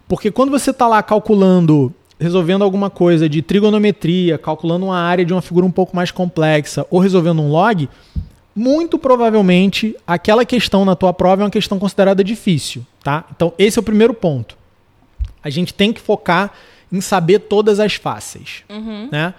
Porque 0.08 0.30
quando 0.30 0.52
você 0.52 0.72
está 0.72 0.88
lá 0.88 1.02
calculando, 1.02 1.94
resolvendo 2.20 2.64
alguma 2.64 2.90
coisa 2.90 3.30
de 3.30 3.42
trigonometria, 3.42 4.38
calculando 4.38 4.86
uma 4.86 5.00
área 5.00 5.24
de 5.24 5.34
uma 5.34 5.42
figura 5.42 5.66
um 5.66 5.72
pouco 5.72 5.96
mais 5.96 6.12
complexa, 6.12 6.86
ou 6.90 7.00
resolvendo 7.00 7.42
um 7.42 7.50
log, 7.50 7.88
muito 8.56 8.98
provavelmente 8.98 9.96
aquela 10.06 10.44
questão 10.44 10.84
na 10.84 10.96
tua 10.96 11.14
prova 11.14 11.44
é 11.44 11.46
uma 11.46 11.52
questão 11.52 11.78
considerada 11.78 12.24
difícil, 12.24 12.84
tá? 13.04 13.24
Então 13.36 13.54
esse 13.58 13.78
é 13.78 13.82
o 13.82 13.84
primeiro 13.84 14.16
ponto. 14.16 14.58
A 15.44 15.50
gente 15.50 15.74
tem 15.74 15.94
que 15.94 16.02
focar 16.02 16.52
em 16.92 17.00
saber 17.00 17.40
todas 17.40 17.80
as 17.80 17.94
fáceis, 17.94 18.64
uhum. 18.68 19.10
né? 19.12 19.34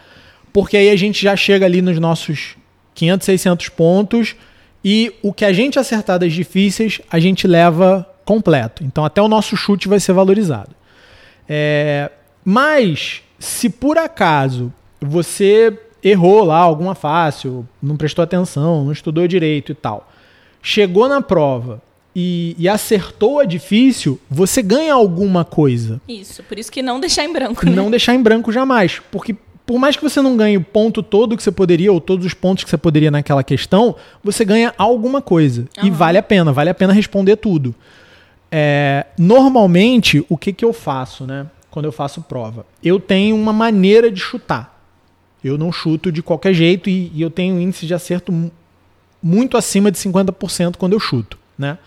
Porque 0.52 0.76
aí 0.76 0.88
a 0.88 0.96
gente 0.96 1.20
já 1.20 1.34
chega 1.34 1.66
ali 1.66 1.82
nos 1.82 1.98
nossos 1.98 2.56
500, 2.94 3.24
600 3.24 3.68
pontos 3.70 4.36
e 4.84 5.12
o 5.20 5.32
que 5.32 5.44
a 5.44 5.52
gente 5.52 5.78
acertar 5.78 6.18
das 6.18 6.32
difíceis, 6.32 7.00
a 7.10 7.18
gente 7.18 7.46
leva 7.46 8.08
completo. 8.24 8.84
Então 8.84 9.04
até 9.04 9.20
o 9.20 9.26
nosso 9.26 9.56
chute 9.56 9.88
vai 9.88 9.98
ser 9.98 10.12
valorizado. 10.12 10.70
É, 11.48 12.10
mas 12.50 13.20
se 13.38 13.68
por 13.68 13.98
acaso 13.98 14.72
você 14.98 15.78
errou 16.02 16.44
lá 16.44 16.56
alguma 16.56 16.94
fácil, 16.94 17.68
não 17.82 17.94
prestou 17.94 18.22
atenção, 18.22 18.86
não 18.86 18.92
estudou 18.92 19.28
direito 19.28 19.72
e 19.72 19.74
tal, 19.74 20.10
chegou 20.62 21.06
na 21.10 21.20
prova 21.20 21.82
e, 22.16 22.56
e, 22.58 22.66
acertou 22.66 23.38
a 23.38 23.44
difícil, 23.44 24.18
você 24.30 24.62
ganha 24.62 24.94
alguma 24.94 25.44
coisa. 25.44 26.00
Isso, 26.08 26.42
por 26.42 26.58
isso 26.58 26.72
que 26.72 26.80
não 26.80 26.98
deixar 26.98 27.22
em 27.22 27.32
branco. 27.34 27.66
Né? 27.66 27.72
Não 27.72 27.90
deixar 27.90 28.14
em 28.14 28.22
branco 28.22 28.50
jamais. 28.50 28.98
Porque 29.12 29.36
por 29.66 29.78
mais 29.78 29.94
que 29.94 30.02
você 30.02 30.22
não 30.22 30.34
ganhe 30.34 30.56
o 30.56 30.64
ponto 30.64 31.02
todo 31.02 31.36
que 31.36 31.42
você 31.42 31.52
poderia, 31.52 31.92
ou 31.92 32.00
todos 32.00 32.24
os 32.24 32.32
pontos 32.32 32.64
que 32.64 32.70
você 32.70 32.78
poderia 32.78 33.10
naquela 33.10 33.44
questão, 33.44 33.94
você 34.24 34.42
ganha 34.42 34.72
alguma 34.78 35.20
coisa. 35.20 35.66
Uhum. 35.76 35.88
E 35.88 35.90
vale 35.90 36.16
a 36.16 36.22
pena, 36.22 36.50
vale 36.50 36.70
a 36.70 36.74
pena 36.74 36.94
responder 36.94 37.36
tudo. 37.36 37.74
É, 38.50 39.04
normalmente, 39.18 40.24
o 40.30 40.38
que, 40.38 40.50
que 40.50 40.64
eu 40.64 40.72
faço, 40.72 41.26
né? 41.26 41.46
Quando 41.70 41.84
eu 41.84 41.92
faço 41.92 42.22
prova? 42.22 42.66
Eu 42.82 42.98
tenho 42.98 43.36
uma 43.36 43.52
maneira 43.52 44.10
de 44.10 44.20
chutar. 44.20 44.80
Eu 45.42 45.56
não 45.56 45.70
chuto 45.70 46.10
de 46.10 46.22
qualquer 46.22 46.52
jeito 46.52 46.90
e, 46.90 47.12
e 47.14 47.22
eu 47.22 47.30
tenho 47.30 47.54
um 47.54 47.60
índice 47.60 47.86
de 47.86 47.94
acerto 47.94 48.50
muito 49.22 49.56
acima 49.56 49.90
de 49.90 49.98
50% 49.98 50.76
quando 50.76 50.94
eu 50.94 51.00
chuto, 51.00 51.38
né? 51.56 51.78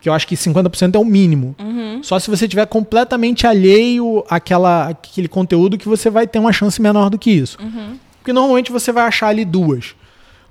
que 0.00 0.08
eu 0.08 0.12
acho 0.12 0.28
que 0.28 0.36
50% 0.36 0.94
é 0.94 0.98
o 0.98 1.04
mínimo. 1.04 1.56
Uhum. 1.58 2.00
Só 2.00 2.18
se 2.20 2.30
você 2.30 2.46
tiver 2.46 2.66
completamente 2.66 3.44
alheio 3.44 4.24
àquela, 4.28 4.90
àquele 4.90 5.26
conteúdo 5.26 5.76
que 5.76 5.88
você 5.88 6.08
vai 6.08 6.26
ter 6.28 6.38
uma 6.38 6.52
chance 6.52 6.80
menor 6.80 7.10
do 7.10 7.18
que 7.18 7.30
isso. 7.30 7.58
Uhum. 7.60 7.98
Porque 8.18 8.32
normalmente 8.32 8.70
você 8.70 8.92
vai 8.92 9.04
achar 9.04 9.28
ali 9.28 9.44
duas. 9.44 9.96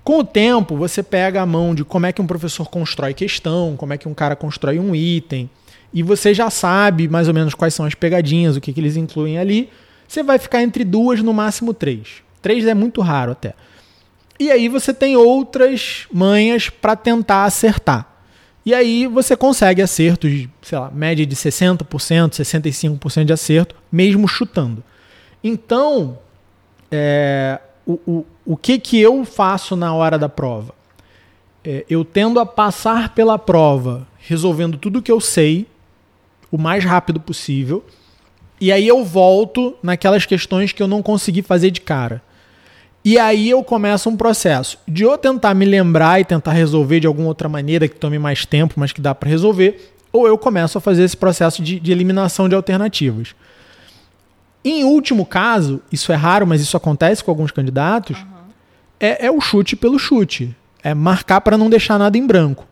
Com 0.04 0.20
o 0.20 0.24
tempo, 0.26 0.76
você 0.76 1.02
pega 1.02 1.42
a 1.42 1.46
mão 1.46 1.74
de 1.74 1.86
como 1.86 2.06
é 2.06 2.12
que 2.12 2.22
um 2.22 2.28
professor 2.28 2.70
constrói 2.70 3.14
questão, 3.14 3.76
como 3.78 3.94
é 3.94 3.98
que 3.98 4.08
um 4.08 4.14
cara 4.14 4.36
constrói 4.36 4.78
um 4.78 4.94
item, 4.94 5.50
e 5.96 6.04
você 6.04 6.34
já 6.34 6.50
sabe 6.50 7.08
mais 7.08 7.30
ou 7.30 7.34
menos 7.34 7.56
quais 7.56 7.74
são 7.74 7.86
as 7.86 7.96
pegadinhas, 7.96 8.58
o 8.58 8.62
que, 8.62 8.74
que 8.74 8.82
eles 8.82 8.98
incluem 8.98 9.38
ali. 9.38 9.70
Você 10.06 10.22
vai 10.22 10.38
ficar 10.38 10.62
entre 10.62 10.84
duas, 10.84 11.22
no 11.22 11.34
máximo 11.34 11.74
três. 11.74 12.22
Três 12.42 12.68
é 12.68 12.74
muito 12.74 13.00
raro 13.00 13.32
até. 13.32 13.54
E 14.38 14.52
aí 14.52 14.68
você 14.68 14.94
tem 14.94 15.16
outras 15.16 16.06
manhas 16.12 16.70
para 16.70 16.98
tentar 16.98 17.46
acertar. 17.46 18.14
E 18.66 18.74
aí 18.74 19.08
você 19.08 19.38
consegue 19.38 19.82
acertos, 19.82 20.50
sei 20.62 20.78
lá, 20.78 20.92
média 20.92 21.26
de 21.26 21.34
60%, 21.34 21.86
65% 21.86 23.24
de 23.24 23.32
acerto, 23.32 23.74
mesmo 23.90 24.28
chutando. 24.28 24.84
Então, 25.42 26.20
é, 26.92 27.58
o, 27.86 27.94
o, 28.06 28.26
o 28.46 28.58
que, 28.58 28.80
que 28.80 29.00
eu 29.00 29.24
faço 29.24 29.78
na 29.78 29.94
hora 29.94 30.20
da 30.20 30.28
prova? 30.28 30.76
É, 31.64 31.86
eu 31.90 32.04
tendo 32.04 32.38
a 32.38 32.46
passar 32.46 33.16
pela 33.16 33.40
prova 33.40 34.06
resolvendo 34.20 34.78
tudo 34.78 35.02
que 35.02 35.12
eu 35.12 35.22
sei 35.22 35.68
o 36.52 36.58
mais 36.58 36.84
rápido 36.84 37.20
possível. 37.20 37.84
E 38.60 38.72
aí 38.72 38.88
eu 38.88 39.04
volto 39.04 39.76
naquelas 39.84 40.26
questões 40.26 40.72
que 40.72 40.82
eu 40.82 40.88
não 40.88 41.02
consegui 41.02 41.42
fazer 41.42 41.72
de 41.72 41.82
cara. 41.82 42.22
E 43.04 43.20
aí 43.20 43.50
eu 43.50 43.64
começo 43.64 44.10
um 44.10 44.18
processo 44.18 44.80
de 44.88 45.04
eu 45.04 45.16
tentar 45.18 45.54
me 45.54 45.66
lembrar 45.66 46.20
e 46.20 46.26
tentar 46.26 46.54
resolver 46.54 47.00
de 47.00 47.06
alguma 47.06 47.28
outra 47.28 47.48
maneira 47.48 47.88
que 47.88 47.96
tome 47.96 48.18
mais 48.18 48.46
tempo, 48.46 48.74
mas 48.78 48.92
que 48.92 49.00
dá 49.00 49.14
para 49.14 49.30
resolver, 49.30 49.94
ou 50.12 50.28
eu 50.28 50.38
começo 50.38 50.78
a 50.78 50.82
fazer 50.82 51.04
esse 51.04 51.16
processo 51.16 51.62
de, 51.62 51.80
de 51.80 51.92
eliminação 51.92 52.50
de 52.50 52.56
alternativas. 52.56 53.36
Em 54.64 54.84
último 54.84 55.24
caso, 55.24 55.80
isso 55.92 56.12
é 56.12 56.16
raro, 56.16 56.48
mas 56.48 56.62
isso 56.62 56.76
acontece 56.76 57.24
com 57.24 57.30
alguns 57.30 57.52
candidatos, 57.52 58.18
uhum. 58.18 58.26
é, 59.00 59.28
é 59.28 59.32
o 59.32 59.40
chute 59.40 59.76
pelo 59.76 60.00
chute. 60.00 60.56
É 60.82 60.96
marcar 60.96 61.42
para 61.42 61.58
não 61.58 61.70
deixar 61.70 62.00
nada 62.00 62.18
em 62.18 62.26
branco. 62.26 62.66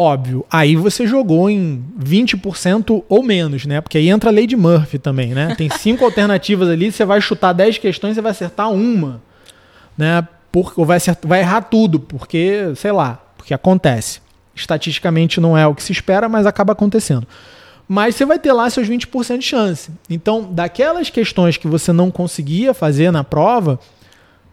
Óbvio, 0.00 0.46
aí 0.48 0.76
você 0.76 1.08
jogou 1.08 1.50
em 1.50 1.84
20% 2.00 3.02
ou 3.08 3.22
menos, 3.22 3.66
né? 3.66 3.80
Porque 3.80 3.98
aí 3.98 4.08
entra 4.08 4.30
a 4.30 4.32
lei 4.32 4.46
de 4.46 4.56
Murphy 4.56 4.96
também, 4.96 5.34
né? 5.34 5.56
Tem 5.56 5.68
cinco 5.68 6.04
alternativas 6.06 6.68
ali, 6.68 6.92
você 6.92 7.04
vai 7.04 7.20
chutar 7.20 7.52
10 7.52 7.78
questões, 7.78 8.14
você 8.14 8.20
vai 8.20 8.30
acertar 8.30 8.70
uma 8.70 9.20
né? 9.98 10.26
Por, 10.52 10.72
ou 10.76 10.86
vai, 10.86 10.96
acertar, 10.96 11.28
vai 11.28 11.40
errar 11.40 11.62
tudo, 11.62 11.98
porque, 11.98 12.72
sei 12.76 12.92
lá, 12.92 13.20
porque 13.36 13.52
acontece. 13.52 14.20
Estatisticamente 14.54 15.40
não 15.40 15.58
é 15.58 15.66
o 15.66 15.74
que 15.74 15.82
se 15.82 15.92
espera, 15.92 16.28
mas 16.28 16.46
acaba 16.46 16.72
acontecendo. 16.72 17.26
Mas 17.86 18.14
você 18.14 18.24
vai 18.24 18.38
ter 18.38 18.52
lá 18.52 18.70
seus 18.70 18.88
20% 18.88 19.38
de 19.38 19.44
chance. 19.44 19.90
Então, 20.08 20.48
daquelas 20.52 21.10
questões 21.10 21.56
que 21.56 21.66
você 21.66 21.92
não 21.92 22.10
conseguia 22.10 22.72
fazer 22.72 23.10
na 23.10 23.24
prova, 23.24 23.80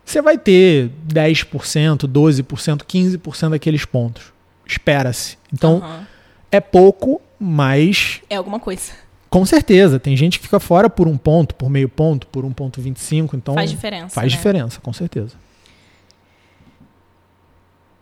você 0.04 0.22
vai 0.22 0.38
ter 0.38 0.90
10%, 1.08 2.08
12%, 2.08 2.82
15% 2.84 3.50
daqueles 3.50 3.86
pontos. 3.86 4.35
Espera-se. 4.66 5.38
Então, 5.54 5.76
uhum. 5.76 6.06
é 6.52 6.60
pouco, 6.60 7.22
mas. 7.40 8.22
É 8.30 8.36
alguma 8.36 8.60
coisa. 8.60 8.94
Com 9.30 9.46
certeza. 9.46 10.00
Tem 10.00 10.16
gente 10.16 10.40
que 10.40 10.46
fica 10.46 10.60
fora 10.60 10.90
por 10.90 11.08
um 11.08 11.18
ponto, 11.18 11.56
por 11.56 11.70
meio 11.70 11.90
ponto, 11.90 12.28
por 12.28 12.46
1,25. 12.46 13.34
Então. 13.34 13.54
Faz 13.54 13.70
diferença. 13.70 14.16
Faz 14.16 14.32
né? 14.32 14.38
diferença, 14.38 14.82
com 14.82 14.94
certeza. 14.94 15.36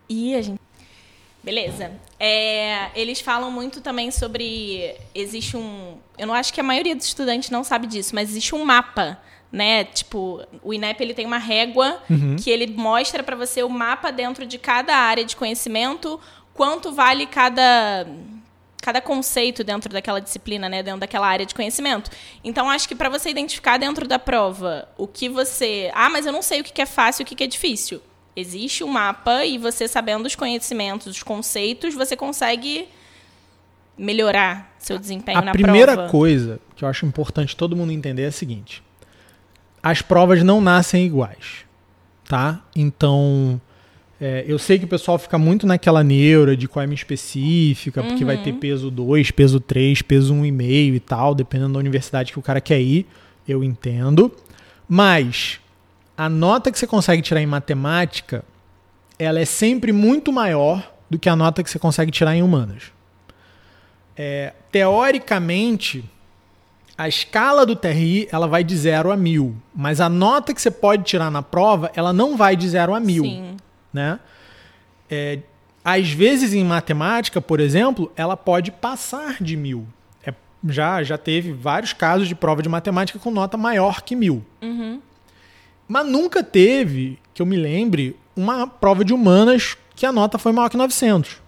E 0.07 0.35
a 0.35 0.41
gente. 0.41 0.59
Beleza. 1.43 1.91
É, 2.17 2.87
eles 2.95 3.19
falam 3.19 3.51
muito 3.51 3.81
também 3.81 4.11
sobre. 4.11 4.95
Existe 5.13 5.57
um. 5.57 5.97
Eu 6.17 6.27
não 6.27 6.33
acho 6.33 6.53
que 6.53 6.61
a 6.61 6.63
maioria 6.63 6.95
dos 6.95 7.05
estudantes 7.05 7.49
não 7.49 7.63
sabe 7.63 7.87
disso, 7.87 8.15
mas 8.15 8.29
existe 8.29 8.55
um 8.55 8.63
mapa 8.63 9.19
né? 9.53 9.83
Tipo, 9.83 10.43
o 10.63 10.73
INEP 10.73 10.99
ele 10.99 11.13
tem 11.13 11.27
uma 11.27 11.37
régua 11.37 12.01
uhum. 12.09 12.35
que 12.35 12.49
ele 12.49 12.65
mostra 12.75 13.21
para 13.21 13.35
você 13.35 13.61
o 13.61 13.69
mapa 13.69 14.11
dentro 14.11 14.47
de 14.47 14.57
cada 14.57 14.95
área 14.95 15.23
de 15.23 15.35
conhecimento, 15.35 16.19
quanto 16.53 16.91
vale 16.91 17.25
cada 17.25 18.05
cada 18.81 18.99
conceito 18.99 19.63
dentro 19.63 19.89
daquela 19.89 20.19
disciplina, 20.19 20.67
né, 20.67 20.83
dentro 20.83 20.99
daquela 20.99 21.25
área 21.25 21.45
de 21.45 21.55
conhecimento. 21.55 22.11
Então, 22.43 22.69
acho 22.69 22.85
que 22.85 22.93
para 22.93 23.07
você 23.07 23.29
identificar 23.29 23.77
dentro 23.77 24.05
da 24.05 24.19
prova 24.19 24.89
o 24.97 25.07
que 25.07 25.29
você. 25.29 25.89
Ah, 25.93 26.09
mas 26.09 26.25
eu 26.25 26.33
não 26.33 26.41
sei 26.41 26.59
o 26.59 26.63
que 26.65 26.81
é 26.81 26.85
fácil 26.85 27.21
e 27.21 27.23
o 27.23 27.25
que 27.25 27.41
é 27.45 27.47
difícil. 27.47 28.01
Existe 28.35 28.83
um 28.83 28.89
mapa 28.89 29.45
e 29.45 29.57
você 29.57 29.87
sabendo 29.87 30.25
os 30.25 30.35
conhecimentos, 30.35 31.07
os 31.07 31.23
conceitos, 31.23 31.93
você 31.93 32.15
consegue 32.17 32.89
melhorar 33.97 34.75
seu 34.79 34.97
desempenho 34.97 35.37
a 35.37 35.41
na 35.41 35.51
prova. 35.53 35.65
A 35.65 35.71
primeira 35.71 36.09
coisa 36.09 36.59
que 36.75 36.83
eu 36.83 36.89
acho 36.89 37.05
importante 37.05 37.55
todo 37.55 37.77
mundo 37.77 37.93
entender 37.93 38.23
é 38.23 38.27
a 38.27 38.31
seguinte: 38.31 38.83
as 39.81 40.01
provas 40.01 40.43
não 40.43 40.59
nascem 40.59 41.05
iguais, 41.05 41.65
tá? 42.27 42.61
Então, 42.75 43.61
É, 44.25 44.45
eu 44.47 44.57
sei 44.57 44.79
que 44.79 44.85
o 44.85 44.87
pessoal 44.87 45.19
fica 45.19 45.37
muito 45.37 45.67
naquela 45.67 46.01
neura 46.01 46.55
de 46.55 46.65
qual 46.65 46.81
é 46.81 46.87
minha 46.87 46.95
específica, 46.95 48.01
porque 48.01 48.23
vai 48.23 48.41
ter 48.41 48.53
peso 48.53 48.89
2, 48.89 49.31
peso 49.31 49.59
3, 49.59 50.01
peso 50.01 50.33
1,5 50.33 50.93
e 50.93 50.99
tal, 51.01 51.35
dependendo 51.35 51.73
da 51.73 51.79
universidade 51.79 52.31
que 52.31 52.39
o 52.39 52.41
cara 52.41 52.61
quer 52.61 52.79
ir. 52.79 53.05
Eu 53.45 53.61
entendo. 53.61 54.31
Mas 54.87 55.59
a 56.15 56.29
nota 56.29 56.71
que 56.71 56.79
você 56.79 56.87
consegue 56.87 57.21
tirar 57.21 57.41
em 57.41 57.45
matemática, 57.45 58.45
ela 59.19 59.41
é 59.41 59.45
sempre 59.45 59.91
muito 59.91 60.31
maior 60.31 60.89
do 61.09 61.19
que 61.19 61.27
a 61.27 61.35
nota 61.35 61.61
que 61.61 61.69
você 61.69 61.77
consegue 61.77 62.09
tirar 62.09 62.33
em 62.33 62.41
humanas. 62.41 62.93
É, 64.15 64.53
teoricamente, 64.71 66.09
a 66.97 67.09
escala 67.09 67.65
do 67.65 67.75
TRI 67.75 68.29
ela 68.31 68.47
vai 68.47 68.63
de 68.63 68.77
0 68.77 69.11
a 69.11 69.17
1000, 69.17 69.53
mas 69.75 69.99
a 69.99 70.07
nota 70.07 70.53
que 70.53 70.61
você 70.61 70.71
pode 70.71 71.03
tirar 71.03 71.29
na 71.29 71.41
prova, 71.41 71.91
ela 71.93 72.13
não 72.13 72.37
vai 72.37 72.55
de 72.55 72.69
0 72.69 72.95
a 72.95 73.01
1000. 73.01 73.23
Sim. 73.25 73.57
Né? 73.93 74.19
É, 75.09 75.39
às 75.83 76.09
vezes, 76.09 76.53
em 76.53 76.63
matemática, 76.63 77.41
por 77.41 77.59
exemplo, 77.59 78.11
ela 78.15 78.35
pode 78.37 78.71
passar 78.71 79.41
de 79.41 79.55
1000. 79.55 79.85
É, 80.25 80.33
já, 80.67 81.03
já 81.03 81.17
teve 81.17 81.51
vários 81.51 81.93
casos 81.93 82.27
de 82.27 82.35
prova 82.35 82.61
de 82.61 82.69
matemática 82.69 83.19
com 83.19 83.29
nota 83.29 83.57
maior 83.57 84.01
que 84.01 84.15
1000. 84.15 84.43
Uhum. 84.61 85.01
Mas 85.87 86.07
nunca 86.07 86.41
teve, 86.41 87.19
que 87.33 87.41
eu 87.41 87.45
me 87.45 87.57
lembre, 87.57 88.15
uma 88.35 88.65
prova 88.65 89.03
de 89.03 89.13
humanas 89.13 89.77
que 89.95 90.05
a 90.05 90.11
nota 90.11 90.37
foi 90.37 90.51
maior 90.51 90.69
que 90.69 90.77
900. 90.77 91.41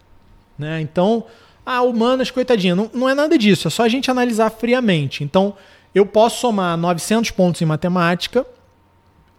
Né? 0.58 0.82
Então, 0.82 1.26
ah, 1.66 1.82
humanas, 1.82 2.30
coitadinha, 2.30 2.76
não, 2.76 2.90
não 2.94 3.10
é 3.10 3.16
nada 3.16 3.38
disso, 3.38 3.68
é 3.68 3.72
só 3.72 3.84
a 3.84 3.90
gente 3.90 4.12
analisar 4.12 4.52
friamente. 4.52 5.24
Então, 5.24 5.56
eu 5.94 6.06
posso 6.06 6.42
somar 6.42 6.78
900 6.78 7.32
pontos 7.32 7.62
em 7.62 7.66
matemática, 7.66 8.46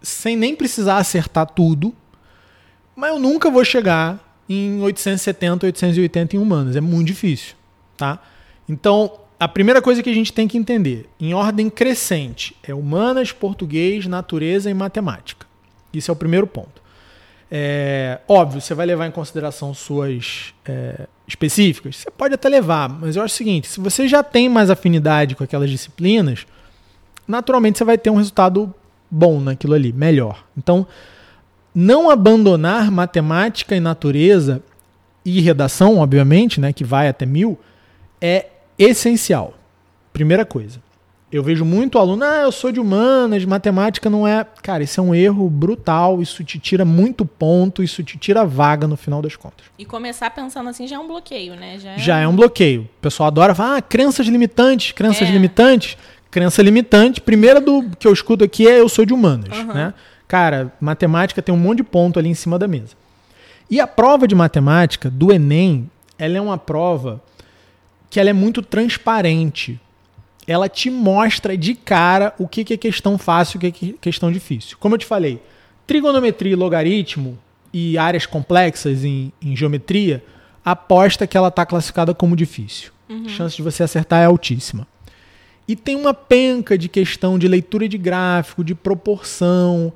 sem 0.03 0.37
nem 0.37 0.57
precisar 0.57 0.97
acertar 0.97 1.47
tudo, 1.47 1.95
mas 2.97 3.11
eu 3.11 3.19
nunca 3.19 3.51
vou 3.51 3.65
chegar 3.65 4.19
em 4.49 4.81
870, 4.81 5.67
880 5.67 6.37
em 6.37 6.39
humanas. 6.39 6.75
É 6.75 6.81
muito 6.81 7.09
difícil, 7.09 7.55
tá? 7.97 8.19
Então, 8.67 9.13
a 9.39 9.47
primeira 9.47 9.83
coisa 9.83 10.03
que 10.03 10.09
a 10.09 10.15
gente 10.15 10.33
tem 10.33 10.49
que 10.49 10.57
entender, 10.57 11.09
em 11.21 11.35
ordem 11.35 11.69
crescente, 11.69 12.57
é 12.63 12.75
humanas, 12.75 13.33
português, 13.33 14.07
natureza 14.07 14.71
e 14.71 14.75
matemática. 14.75 15.47
Isso 15.93 16.11
é 16.11 16.13
o 16.13 16.17
primeiro 16.17 16.47
ponto. 16.47 16.83
É, 17.51 18.21
óbvio, 18.27 18.61
você 18.61 18.75
vai 18.75 18.87
levar 18.87 19.07
em 19.07 19.11
consideração 19.11 19.73
suas 19.73 20.55
é, 20.65 21.07
específicas? 21.29 21.97
Você 21.97 22.11
pode 22.11 22.35
até 22.35 22.49
levar, 22.49 22.89
mas 22.89 23.15
eu 23.15 23.23
acho 23.23 23.35
o 23.35 23.37
seguinte: 23.37 23.69
se 23.69 23.79
você 23.79 24.09
já 24.09 24.23
tem 24.23 24.49
mais 24.49 24.69
afinidade 24.69 25.37
com 25.37 25.45
aquelas 25.45 25.71
disciplinas, 25.71 26.47
naturalmente 27.29 27.79
você 27.79 27.85
vai 27.85 27.99
ter 27.99 28.11
um 28.11 28.17
resultado 28.17 28.75
bom 29.09 29.41
naquilo 29.41 29.75
ali, 29.75 29.93
melhor. 29.93 30.45
Então, 30.57 30.87
não 31.79 32.09
abandonar 32.09 32.91
matemática 32.91 33.77
e 33.77 33.81
natureza 33.81 34.63
e 35.23 35.43
redação, 35.43 35.99
obviamente, 35.99 36.59
né, 36.59 36.73
que 36.73 36.83
vai 36.83 37.07
até 37.07 37.27
mil, 37.27 37.59
é 38.19 38.47
essencial. 38.79 39.53
Primeira 40.11 40.47
coisa. 40.47 40.81
Eu 41.31 41.43
vejo 41.43 41.65
muito 41.65 41.99
aluno, 41.99 42.25
ah, 42.25 42.43
eu 42.45 42.53
sou 42.53 42.73
de 42.73 42.81
humanas, 42.81 43.45
matemática 43.45 44.09
não 44.09 44.27
é. 44.27 44.47
Cara, 44.63 44.85
isso 44.85 44.99
é 45.01 45.03
um 45.03 45.15
erro 45.15 45.51
brutal, 45.51 46.23
isso 46.23 46.43
te 46.45 46.59
tira 46.59 46.85
muito 46.85 47.27
ponto, 47.27 47.83
isso 47.83 48.03
te 48.03 48.17
tira 48.17 48.45
vaga 48.47 48.87
no 48.87 48.97
final 48.97 49.21
das 49.21 49.37
contas. 49.37 49.67
E 49.79 49.85
começar 49.85 50.31
pensando 50.31 50.71
assim 50.71 50.87
já 50.87 50.97
é 50.97 50.99
um 50.99 51.07
bloqueio, 51.09 51.55
né? 51.57 51.79
Já 51.79 51.91
é, 51.91 51.99
Já 51.99 52.19
é 52.21 52.29
um 52.29 52.35
bloqueio. 52.35 52.83
O 52.83 53.03
pessoal 53.03 53.27
adora 53.27 53.55
falar, 53.55 53.77
ah, 53.77 53.83
crenças 53.83 54.27
limitantes, 54.29 54.93
crenças 54.93 55.29
É. 55.29 55.33
limitantes. 55.33 55.99
Crença 56.31 56.63
limitante, 56.63 57.21
primeira 57.21 57.61
do 57.61 57.85
que 57.99 58.07
eu 58.07 58.13
escuto 58.13 58.45
aqui 58.45 58.67
é 58.69 58.81
eu 58.81 58.89
sou 58.89 59.05
de 59.05 59.13
humanas, 59.15 59.53
Aham. 59.53 59.75
né? 59.75 59.95
Cara, 60.29 60.73
matemática 60.81 61.41
tem 61.41 61.55
um 61.55 61.59
monte 61.59 61.79
de 61.79 61.85
ponto 61.85 62.19
ali 62.19 62.29
em 62.29 62.35
cima 62.35 62.59
da 62.59 62.67
mesa. 62.67 62.95
E 63.71 63.81
a 63.81 63.87
prova 63.87 64.27
de 64.27 64.35
matemática 64.35 65.11
do 65.11 65.33
Enem, 65.33 65.91
ela 66.19 66.37
é 66.37 66.41
uma 66.41 66.59
prova 66.59 67.23
que 68.09 68.21
ela 68.21 68.31
é 68.31 68.33
muito 68.33 68.63
transparente. 68.63 69.81
Ela 70.47 70.69
te 70.69 70.91
mostra 70.91 71.57
de 71.57 71.75
cara 71.75 72.33
o 72.39 72.47
que 72.47 72.73
é 72.73 72.77
questão 72.77 73.19
fácil 73.19 73.57
e 73.57 73.69
o 73.69 73.73
que 73.73 73.91
é 73.91 73.95
questão 74.01 74.31
difícil. 74.31 74.77
Como 74.79 74.95
eu 74.95 74.99
te 74.99 75.07
falei, 75.07 75.43
trigonometria 75.87 76.53
e 76.53 76.57
logaritmo 76.57 77.39
e 77.73 77.99
áreas 77.99 78.27
complexas 78.27 79.05
em, 79.05 79.33
em 79.43 79.57
geometria, 79.57 80.25
aposta 80.65 81.27
que 81.27 81.37
ela 81.37 81.49
está 81.49 81.67
classificada 81.67 82.15
como 82.15 82.37
difícil. 82.37 82.93
A 83.27 83.29
chance 83.29 83.57
de 83.57 83.63
você 83.63 83.83
acertar 83.83 84.23
é 84.23 84.27
altíssima. 84.27 84.87
E 85.69 85.75
tem 85.75 85.97
uma 85.97 86.15
penca 86.15 86.79
de 86.79 86.89
questão 86.89 87.39
de 87.39 87.49
leitura 87.49 87.89
de 87.89 87.99
gráfico, 87.99 88.65
de 88.65 88.75
proporção, 88.75 89.93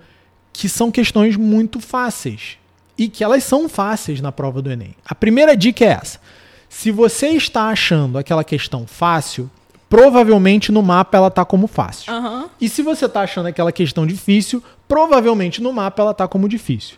que 0.53 0.69
são 0.69 0.91
questões 0.91 1.37
muito 1.37 1.81
fáceis. 1.81 2.59
E 2.99 3.09
que 3.09 3.25
elas 3.25 3.45
são 3.45 3.69
fáceis 3.69 4.21
na 4.21 4.31
prova 4.31 4.61
do 4.61 4.71
Enem. 4.71 4.95
A 5.07 5.15
primeira 5.15 5.57
dica 5.57 5.85
é 5.85 5.89
essa. 5.89 6.21
Se 6.69 6.91
você 6.91 7.29
está 7.29 7.65
achando 7.69 8.19
aquela 8.19 8.45
questão 8.45 8.87
fácil, 8.87 9.51
provavelmente 9.89 10.71
no 10.71 10.83
mapa 10.83 11.17
ela 11.17 11.29
está 11.29 11.45
como 11.45 11.67
fácil. 11.67 12.13
Aham. 12.13 12.49
E 12.61 12.69
se 12.69 12.83
você 12.83 13.07
está 13.07 13.23
achando 13.23 13.47
aquela 13.47 13.73
questão 13.73 14.07
difícil, 14.07 14.63
provavelmente 14.87 15.61
no 15.63 15.73
mapa 15.73 16.03
ela 16.03 16.11
está 16.13 16.29
como 16.29 16.49
difícil. 16.49 16.97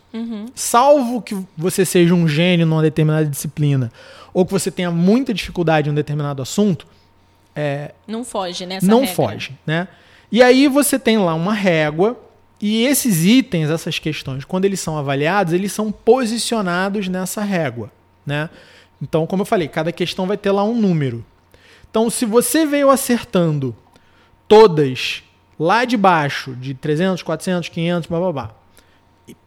Salvo 0.53 1.21
que 1.21 1.35
você 1.57 1.85
seja 1.85 2.13
um 2.13 2.27
gênio 2.27 2.65
numa 2.65 2.81
determinada 2.81 3.25
disciplina 3.25 3.91
ou 4.33 4.45
que 4.45 4.51
você 4.51 4.69
tenha 4.69 4.91
muita 4.91 5.33
dificuldade 5.33 5.87
em 5.89 5.91
um 5.91 5.95
determinado 5.95 6.41
assunto, 6.41 6.85
Não 8.07 8.23
foge, 8.23 8.65
né? 8.65 8.79
não 8.81 8.99
regra. 9.01 9.15
foge, 9.15 9.51
né? 9.65 9.87
E 10.31 10.41
aí 10.41 10.67
você 10.67 10.97
tem 10.99 11.17
lá 11.17 11.33
uma 11.35 11.53
régua 11.53 12.19
e 12.65 12.85
esses 12.85 13.25
itens, 13.25 13.69
essas 13.69 13.99
questões, 13.99 14.45
quando 14.45 14.63
eles 14.63 14.79
são 14.79 14.97
avaliados, 14.97 15.51
eles 15.51 15.73
são 15.73 15.91
posicionados 15.91 17.09
nessa 17.09 17.41
régua, 17.41 17.91
né? 18.25 18.49
Então, 19.01 19.27
como 19.27 19.41
eu 19.41 19.45
falei, 19.45 19.67
cada 19.67 19.91
questão 19.91 20.25
vai 20.25 20.37
ter 20.37 20.49
lá 20.49 20.63
um 20.63 20.73
número. 20.73 21.25
Então, 21.91 22.09
se 22.09 22.25
você 22.25 22.65
veio 22.65 22.89
acertando 22.89 23.75
todas 24.47 25.23
lá 25.59 25.83
de 25.83 25.97
baixo, 25.97 26.55
de 26.55 26.73
300, 26.73 27.21
400, 27.21 27.67
500, 27.67 28.07
blá, 28.07 28.19
blá, 28.19 28.31
blá, 28.31 28.55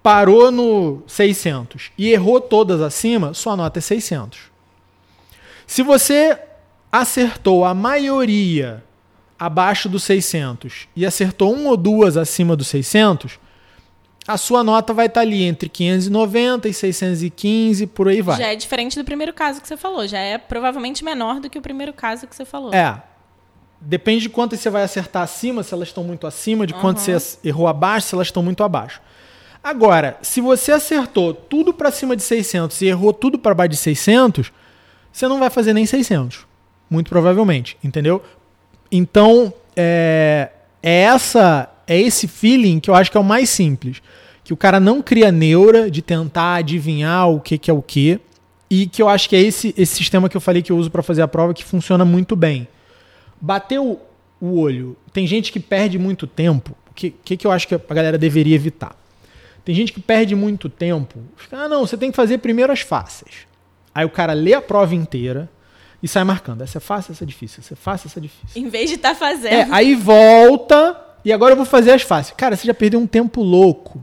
parou 0.03 0.51
no 0.51 1.03
600 1.07 1.93
e 1.97 2.13
errou 2.13 2.39
todas 2.39 2.83
acima, 2.83 3.33
sua 3.33 3.57
nota 3.57 3.79
é 3.79 3.81
600. 3.81 4.41
Se 5.67 5.83
você 5.83 6.39
acertou 6.93 7.65
a 7.65 7.73
maioria 7.73 8.85
abaixo 9.39 9.89
do 9.89 9.99
600 9.99 10.89
e 10.97 11.05
acertou 11.05 11.55
um 11.55 11.67
ou 11.67 11.77
duas 11.77 12.17
acima 12.17 12.57
do 12.57 12.65
600, 12.65 13.39
a 14.27 14.37
sua 14.37 14.65
nota 14.65 14.93
vai 14.93 15.07
estar 15.07 15.21
ali 15.21 15.45
entre 15.45 15.69
590 15.69 16.69
e 16.69 16.75
615, 16.75 17.87
por 17.87 18.09
aí 18.09 18.21
vai. 18.21 18.39
Já 18.39 18.49
é 18.49 18.57
diferente 18.57 18.99
do 18.99 19.05
primeiro 19.05 19.33
caso 19.33 19.61
que 19.61 19.69
você 19.69 19.77
falou. 19.77 20.07
Já 20.09 20.19
é 20.19 20.37
provavelmente 20.37 21.05
menor 21.05 21.39
do 21.39 21.49
que 21.49 21.59
o 21.59 21.63
primeiro 21.63 21.93
caso 21.93 22.27
que 22.27 22.35
você 22.35 22.45
falou. 22.45 22.75
É. 22.75 23.01
Depende 23.81 24.23
de 24.23 24.29
quantas 24.29 24.59
você 24.59 24.71
vai 24.71 24.83
acertar 24.83 25.23
acima, 25.23 25.63
se 25.63 25.73
elas 25.73 25.89
estão 25.89 26.03
muito 26.03 26.27
acima, 26.27 26.67
de 26.67 26.75
quanto 26.75 26.99
você 26.99 27.39
errou 27.45 27.69
abaixo, 27.69 28.09
se 28.09 28.15
elas 28.15 28.27
estão 28.29 28.43
muito 28.43 28.65
abaixo. 28.65 29.01
Agora, 29.63 30.17
se 30.23 30.41
você 30.41 30.73
acertou 30.73 31.35
tudo 31.35 31.73
para 31.75 31.91
cima 31.91 32.17
de 32.17 32.23
600 32.23 32.81
e 32.83 32.87
errou 32.87 33.13
tudo 33.13 33.39
para 33.39 33.55
baixo 33.55 33.71
de 33.71 33.77
600, 33.77 34.51
você 35.13 35.29
não 35.29 35.39
vai 35.39 35.51
fazer 35.51 35.73
nem 35.73 35.85
600. 35.85 36.47
Muito 36.89 37.11
provavelmente, 37.11 37.77
entendeu? 37.83 38.23
Então, 38.91 39.53
é, 39.77 40.51
é 40.83 41.03
essa 41.03 41.71
é 41.87 42.01
esse 42.01 42.27
feeling 42.27 42.81
que 42.81 42.91
eu 42.91 42.95
acho 42.95 43.11
que 43.11 43.17
é 43.17 43.21
o 43.21 43.25
mais 43.25 43.49
simples. 43.49 44.03
Que 44.43 44.53
o 44.53 44.57
cara 44.57 44.79
não 44.79 45.03
cria 45.03 45.31
neura 45.31 45.91
de 45.91 46.03
tentar 46.03 46.57
adivinhar 46.57 47.29
o 47.29 47.41
que, 47.41 47.59
que 47.59 47.71
é 47.71 47.75
o 47.75 47.83
que. 47.83 48.21
E 48.69 48.87
que 48.87 49.01
eu 49.01 49.09
acho 49.09 49.29
que 49.29 49.37
é 49.37 49.41
esse, 49.41 49.75
esse 49.77 49.95
sistema 49.95 50.29
que 50.29 50.37
eu 50.37 50.41
falei 50.41 50.63
que 50.63 50.73
eu 50.73 50.77
uso 50.77 50.91
para 50.91 51.03
fazer 51.03 51.23
a 51.23 51.29
prova 51.29 51.55
que 51.55 51.65
funciona 51.65 52.05
muito 52.05 52.35
bem. 52.35 52.67
Bateu 53.41 54.01
o 54.41 54.59
olho. 54.59 54.97
Tem 55.13 55.27
gente 55.27 55.53
que 55.53 55.61
perde 55.61 55.99
muito 55.99 56.27
tempo. 56.27 56.77
O 56.91 56.95
que, 56.95 57.11
que, 57.11 57.37
que 57.37 57.47
eu 57.47 57.53
acho 57.53 57.69
que 57.69 57.75
a 57.75 57.95
galera 57.95 58.19
deveria 58.19 58.55
evitar? 58.55 58.97
Tem 59.65 59.75
gente 59.75 59.93
que 59.93 60.01
perde 60.01 60.35
muito 60.35 60.69
tempo. 60.69 61.19
Ah, 61.51 61.69
não, 61.69 61.87
você 61.87 61.97
tem 61.97 62.11
que 62.11 62.17
fazer 62.17 62.39
primeiro 62.39 62.73
as 62.73 62.81
fáceis. 62.81 63.47
Aí 63.95 64.05
o 64.05 64.11
cara 64.11 64.33
lê 64.33 64.55
a 64.55 64.63
prova 64.63 64.95
inteira 64.95 65.49
e 66.03 66.09
sai 66.09 66.25
marcando. 66.25 66.63
Essa 66.63 66.79
é 66.79 66.81
fácil, 66.81 67.13
essa 67.13 67.25
é 67.25 67.27
difícil. 67.27 67.61
Essa 67.61 67.75
é 67.75 67.77
fácil, 67.77 68.09
essa 68.09 68.19
é 68.19 68.23
difícil. 68.23 68.63
Em 68.63 68.69
vez 68.69 68.89
de 68.89 68.97
estar 68.97 69.15
fazendo. 69.15 69.53
É, 69.53 69.69
aí 69.71 69.95
volta 69.95 71.01
e 71.25 71.33
agora 71.33 71.53
eu 71.53 71.57
vou 71.57 71.67
fazer 71.67 71.93
as 71.93 72.03
fáceis. 72.03 72.35
Cara, 72.37 72.55
você 72.57 72.67
já 72.67 72.75
perdeu 72.75 73.01
um 73.01 73.07
tempo 73.07 73.43
louco. 73.43 74.03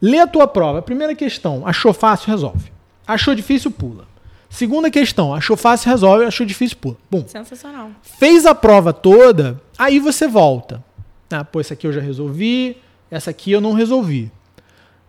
Lê 0.00 0.18
a 0.18 0.26
tua 0.26 0.46
prova. 0.46 0.82
Primeira 0.82 1.14
questão, 1.14 1.66
achou 1.66 1.92
fácil, 1.92 2.28
resolve. 2.28 2.72
Achou 3.06 3.34
difícil, 3.34 3.70
pula. 3.70 4.06
Segunda 4.50 4.90
questão, 4.90 5.34
achou 5.34 5.56
fácil, 5.56 5.90
resolve. 5.90 6.24
Achou 6.24 6.44
difícil, 6.44 6.76
pula. 6.76 6.96
Bum. 7.10 7.24
Sensacional. 7.26 7.90
Fez 8.02 8.44
a 8.44 8.54
prova 8.54 8.92
toda, 8.92 9.60
aí 9.78 9.98
você 9.98 10.28
volta. 10.28 10.84
Ah, 11.30 11.42
pô, 11.42 11.60
essa 11.60 11.72
aqui 11.72 11.86
eu 11.86 11.92
já 11.92 12.00
resolvi, 12.00 12.76
essa 13.10 13.30
aqui 13.30 13.52
eu 13.52 13.60
não 13.60 13.72
resolvi. 13.72 14.30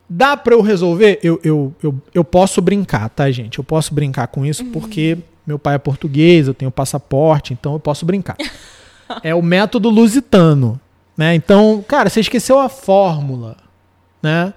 Dá 0.07 0.37
pra 0.37 0.53
eu 0.53 0.61
resolver? 0.61 1.19
Eu, 1.21 1.39
eu, 1.43 1.73
eu, 1.81 2.01
eu 2.13 2.23
posso 2.23 2.61
brincar, 2.61 3.09
tá, 3.09 3.29
gente? 3.31 3.57
Eu 3.57 3.63
posso 3.63 3.93
brincar 3.93 4.27
com 4.27 4.45
isso 4.45 4.63
porque 4.65 5.17
meu 5.45 5.59
pai 5.59 5.75
é 5.75 5.77
português, 5.77 6.47
eu 6.47 6.53
tenho 6.53 6.71
passaporte, 6.71 7.53
então 7.53 7.73
eu 7.73 7.79
posso 7.79 8.05
brincar. 8.05 8.37
é 9.23 9.33
o 9.35 9.41
método 9.41 9.89
lusitano, 9.89 10.79
né? 11.17 11.35
Então, 11.35 11.83
cara, 11.87 12.09
você 12.09 12.19
esqueceu 12.19 12.59
a 12.59 12.69
fórmula, 12.69 13.57
né? 14.21 14.53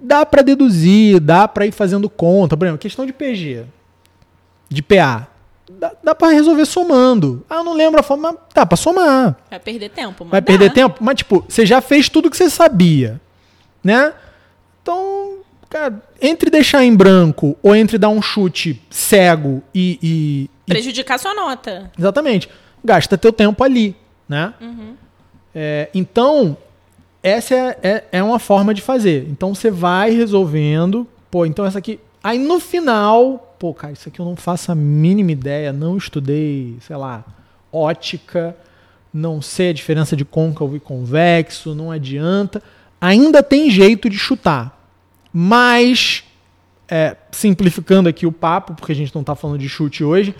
dá 0.00 0.24
para 0.24 0.42
deduzir, 0.42 1.20
dá 1.20 1.48
para 1.48 1.66
ir 1.66 1.72
fazendo 1.72 2.08
conta. 2.08 2.56
Por 2.56 2.64
exemplo, 2.64 2.78
questão 2.78 3.04
de 3.04 3.12
PG, 3.12 3.64
de 4.68 4.82
PA. 4.82 5.26
Dá, 5.70 5.92
dá 6.02 6.14
para 6.14 6.32
resolver 6.32 6.64
somando. 6.64 7.44
Ah, 7.48 7.56
eu 7.56 7.64
não 7.64 7.74
lembro 7.74 8.00
a 8.00 8.02
forma, 8.02 8.32
mas 8.32 8.40
dá 8.54 8.64
para 8.64 8.76
somar. 8.76 9.36
Vai 9.50 9.60
perder 9.60 9.90
tempo, 9.90 10.24
Vai 10.24 10.40
perder 10.40 10.72
tempo, 10.72 10.96
mas 11.00 11.16
tipo, 11.16 11.44
você 11.46 11.66
já 11.66 11.80
fez 11.80 12.08
tudo 12.08 12.30
que 12.30 12.36
você 12.36 12.48
sabia, 12.48 13.20
né? 13.84 14.14
Então, 14.80 15.27
cara, 15.68 16.02
entre 16.20 16.50
deixar 16.50 16.84
em 16.84 16.94
branco 16.94 17.56
ou 17.62 17.74
entre 17.74 17.98
dar 17.98 18.08
um 18.08 18.20
chute 18.22 18.80
cego 18.90 19.62
e, 19.74 19.98
e- 20.02 20.50
e 20.66 20.70
Prejudicar 20.72 21.18
sua 21.18 21.34
nota. 21.34 21.90
Exatamente. 21.98 22.48
Gasta 22.84 23.16
teu 23.18 23.32
tempo 23.32 23.62
ali, 23.64 23.94
né? 24.28 24.54
É, 25.54 25.88
então, 25.94 26.56
essa 27.22 27.54
é, 27.54 27.78
é, 27.82 28.04
é 28.12 28.22
uma 28.22 28.38
forma 28.38 28.72
de 28.72 28.80
fazer. 28.82 29.26
Então, 29.30 29.54
você 29.54 29.70
vai 29.70 30.10
resolvendo. 30.10 31.06
Pô, 31.30 31.44
então 31.46 31.64
essa 31.64 31.78
aqui... 31.78 31.98
Aí, 32.22 32.38
no 32.38 32.60
final... 32.60 33.44
Pô, 33.58 33.74
cara, 33.74 33.92
isso 33.92 34.08
aqui 34.08 34.20
eu 34.20 34.24
não 34.24 34.36
faço 34.36 34.70
a 34.70 34.74
mínima 34.74 35.32
ideia. 35.32 35.72
Não 35.72 35.96
estudei, 35.96 36.76
sei 36.80 36.96
lá, 36.96 37.24
ótica. 37.72 38.54
Não 39.12 39.42
sei 39.42 39.70
a 39.70 39.72
diferença 39.72 40.14
de 40.14 40.24
côncavo 40.24 40.76
e 40.76 40.80
convexo. 40.80 41.74
Não 41.74 41.90
adianta. 41.90 42.62
Ainda 43.00 43.42
tem 43.42 43.68
jeito 43.70 44.08
de 44.08 44.16
chutar. 44.16 44.77
Mas 45.32 46.24
é, 46.88 47.16
simplificando 47.30 48.08
aqui 48.08 48.26
o 48.26 48.32
papo, 48.32 48.74
porque 48.74 48.92
a 48.92 48.94
gente 48.94 49.14
não 49.14 49.22
tá 49.22 49.34
falando 49.34 49.58
de 49.58 49.68
chute 49.68 50.02
hoje, 50.02 50.34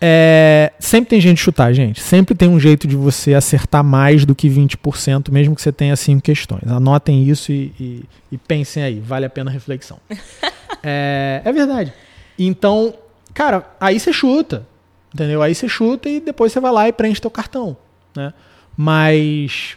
é, 0.00 0.72
sempre 0.78 1.10
tem 1.10 1.20
gente 1.20 1.40
chutar, 1.40 1.72
gente. 1.74 2.00
Sempre 2.00 2.34
tem 2.34 2.48
um 2.48 2.58
jeito 2.58 2.86
de 2.88 2.96
você 2.96 3.34
acertar 3.34 3.84
mais 3.84 4.24
do 4.24 4.34
que 4.34 4.48
20%, 4.48 5.30
mesmo 5.30 5.54
que 5.54 5.60
você 5.60 5.72
tenha 5.72 5.94
cinco 5.96 6.22
questões. 6.22 6.62
Anotem 6.66 7.22
isso 7.28 7.52
e, 7.52 7.72
e- 7.78 8.04
e 8.32 8.38
pensem 8.38 8.82
aí, 8.82 8.98
vale 9.00 9.26
a 9.26 9.30
pena 9.30 9.50
a 9.50 9.52
reflexão. 9.52 9.98
é, 10.82 11.42
é 11.44 11.52
verdade. 11.52 11.92
Então, 12.38 12.94
cara, 13.34 13.68
aí 13.78 14.00
você 14.00 14.12
chuta, 14.12 14.66
entendeu? 15.12 15.42
Aí 15.42 15.54
você 15.54 15.68
chuta 15.68 16.08
e 16.08 16.18
depois 16.20 16.52
você 16.52 16.60
vai 16.60 16.72
lá 16.72 16.88
e 16.88 16.92
preenche 16.92 17.20
teu 17.20 17.30
cartão, 17.30 17.76
né? 18.16 18.32
Mas 18.74 19.76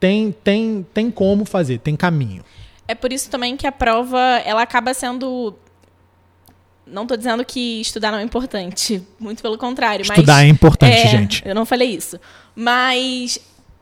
tem, 0.00 0.32
tem, 0.42 0.86
tem 0.94 1.10
como 1.10 1.44
fazer, 1.44 1.78
tem 1.80 1.94
caminho. 1.94 2.42
É 2.88 2.94
por 2.94 3.12
isso 3.12 3.30
também 3.30 3.56
que 3.56 3.66
a 3.66 3.72
prova, 3.72 4.18
ela 4.44 4.62
acaba 4.62 4.94
sendo... 4.94 5.54
Não 6.86 7.06
tô 7.06 7.16
dizendo 7.16 7.44
que 7.44 7.82
estudar 7.82 8.10
não 8.10 8.18
é 8.18 8.22
importante. 8.22 9.02
Muito 9.20 9.42
pelo 9.42 9.58
contrário. 9.58 10.02
Estudar 10.02 10.36
mas 10.36 10.44
é 10.44 10.48
importante, 10.48 10.96
É, 10.96 11.06
gente. 11.06 11.46
Eu 11.46 11.54
não 11.54 11.66
falei 11.66 11.90
isso. 11.90 12.18
Mas 12.56 13.38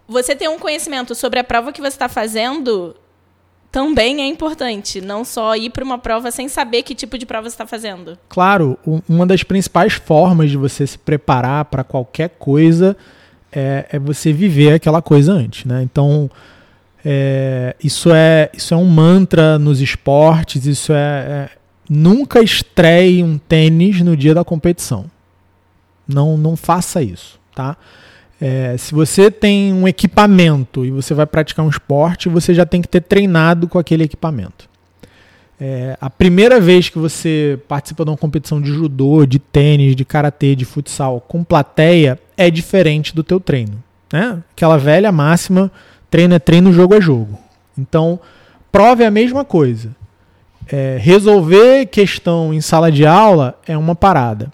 você 0.09 0.35
ter 0.35 0.49
um 0.49 0.59
conhecimento 0.59 1.14
sobre 1.14 1.38
a 1.38 1.45
prova 1.45 1.73
que 1.73 1.81
você 1.81 1.88
está 1.88 2.09
fazendo 2.09 2.97
também 3.71 4.23
é 4.23 4.27
importante. 4.27 5.01
Não 5.01 5.25
só 5.25 5.55
ir 5.55 5.71
para 5.71 5.85
uma 5.85 5.99
prova 5.99 6.31
sem 6.31 6.49
saber 6.49 6.83
que 6.83 6.95
tipo 6.95 7.16
de 7.16 7.27
prova 7.27 7.49
você 7.49 7.55
está 7.55 7.66
fazendo. 7.66 8.19
Claro, 8.29 8.79
uma 9.09 9.27
das 9.27 9.42
principais 9.42 9.92
formas 9.92 10.51
de 10.51 10.57
você 10.57 10.87
se 10.87 10.99
preparar 10.99 11.66
para 11.66 11.85
qualquer 11.85 12.31
coisa 12.31 12.97
é, 13.53 13.87
é 13.92 13.99
você 13.99 14.33
viver 14.33 14.73
aquela 14.73 15.01
coisa 15.01 15.33
antes, 15.33 15.64
né? 15.64 15.83
Então, 15.83 16.31
é, 17.09 17.77
isso, 17.83 18.11
é, 18.12 18.51
isso 18.53 18.75
é 18.75 18.77
um 18.77 18.85
mantra 18.85 19.61
nos 19.61 19.81
esportes, 19.81 20.66
isso 20.66 20.92
é, 20.92 20.97
é- 20.97 21.51
Nunca 21.88 22.42
estreie 22.42 23.23
um 23.23 23.38
tênis 23.38 24.01
no 24.01 24.16
dia 24.16 24.35
da 24.35 24.42
competição. 24.45 25.09
Não, 26.09 26.37
não 26.37 26.57
faça 26.57 27.01
isso, 27.01 27.38
tá? 27.55 27.77
É, 28.40 28.77
se 28.77 28.92
você 28.92 29.31
tem 29.31 29.73
um 29.73 29.87
equipamento 29.87 30.85
e 30.85 30.90
você 30.90 31.14
vai 31.14 31.27
praticar 31.27 31.64
um 31.64 31.69
esporte, 31.69 32.29
você 32.29 32.53
já 32.53 32.66
tem 32.66 32.83
que 32.83 32.88
ter 32.88 33.03
treinado 33.03 33.69
com 33.69 33.79
aquele 33.79 34.03
equipamento. 34.03 34.69
É, 35.61 35.97
a 36.01 36.11
primeira 36.11 36.61
vez 36.61 36.88
que 36.88 36.99
você 36.99 37.57
participa 37.69 38.05
de 38.05 38.11
uma 38.11 38.16
competição 38.16 38.61
de 38.61 38.73
judô, 38.73 39.25
de 39.25 39.38
tênis, 39.38 39.95
de 39.95 40.05
karatê, 40.05 40.57
de 40.57 40.64
futsal 40.64 41.21
com 41.21 41.45
plateia 41.45 42.19
é 42.37 42.51
diferente 42.51 43.14
do 43.14 43.23
teu 43.23 43.38
treino, 43.38 43.81
né? 44.12 44.42
Aquela 44.53 44.77
velha 44.77 45.12
máxima, 45.12 45.71
treino 46.11 46.35
é 46.35 46.38
treino, 46.38 46.73
jogo 46.73 46.95
é 46.95 47.01
jogo. 47.01 47.38
Então, 47.77 48.19
prova 48.73 49.03
é 49.03 49.07
a 49.07 49.11
mesma 49.11 49.45
coisa. 49.45 49.95
É, 50.69 50.99
resolver 51.01 51.87
questão 51.87 52.53
em 52.53 52.61
sala 52.61 52.90
de 52.90 53.07
aula 53.07 53.59
é 53.66 53.77
uma 53.77 53.95
parada. 53.95 54.53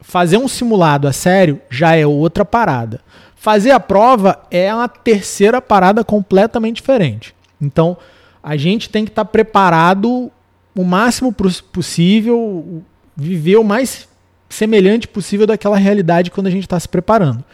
Fazer 0.00 0.36
um 0.36 0.46
simulado 0.46 1.08
a 1.08 1.12
sério 1.12 1.60
já 1.70 1.96
é 1.96 2.06
outra 2.06 2.44
parada. 2.44 3.00
Fazer 3.34 3.70
a 3.70 3.80
prova 3.80 4.38
é 4.50 4.72
uma 4.74 4.88
terceira 4.88 5.60
parada 5.60 6.04
completamente 6.04 6.76
diferente. 6.76 7.34
Então, 7.60 7.96
a 8.42 8.56
gente 8.56 8.90
tem 8.90 9.04
que 9.04 9.10
estar 9.10 9.24
preparado 9.24 10.30
o 10.76 10.84
máximo 10.84 11.34
possível, 11.72 12.82
viver 13.16 13.56
o 13.56 13.64
mais 13.64 14.08
semelhante 14.48 15.08
possível 15.08 15.46
daquela 15.46 15.76
realidade 15.76 16.30
quando 16.30 16.46
a 16.46 16.50
gente 16.50 16.64
está 16.64 16.78
se 16.78 16.88
preparando. 16.88 17.44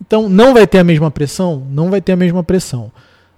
Então, 0.00 0.28
não 0.28 0.54
vai 0.54 0.66
ter 0.66 0.78
a 0.78 0.84
mesma 0.84 1.10
pressão? 1.10 1.66
Não 1.70 1.90
vai 1.90 2.00
ter 2.00 2.12
a 2.12 2.16
mesma 2.16 2.42
pressão. 2.42 2.90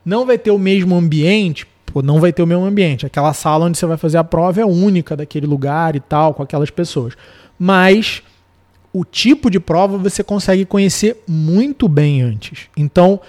Não 0.05 0.27
vai 0.27 0.39
ter 0.39 0.51
o 0.51 0.59
mesmo 0.59 0.95
ambiente? 0.95 1.67
Pô, 1.87 2.03
não 2.03 2.21
vai 2.21 2.33
ter 2.33 2.43
o 2.43 2.47
mesmo 2.47 2.65
ambiente. 2.65 3.07
Aquela 3.07 3.33
sala 3.33 3.67
onde 3.67 3.77
você 3.79 3.87
vai 3.87 3.97
fazer 3.97 4.19
a 4.19 4.25
prova 4.25 4.61
é 4.61 4.65
única 4.65 5.17
daquele 5.17 5.47
lugar 5.47 5.97
e 5.97 6.01
tal, 6.01 6.35
com 6.35 6.43
aquelas 6.43 6.71
pessoas. 6.71 7.15
Mas 7.59 8.23
o 8.93 9.05
tipo 9.05 9.51
de 9.51 9.61
prova 9.61 9.99
você 9.99 10.23
consegue 10.23 10.65
conhecer 10.65 11.23
muito 11.27 11.89
bem 11.89 12.23
antes. 12.23 12.69
Então, 12.77 13.21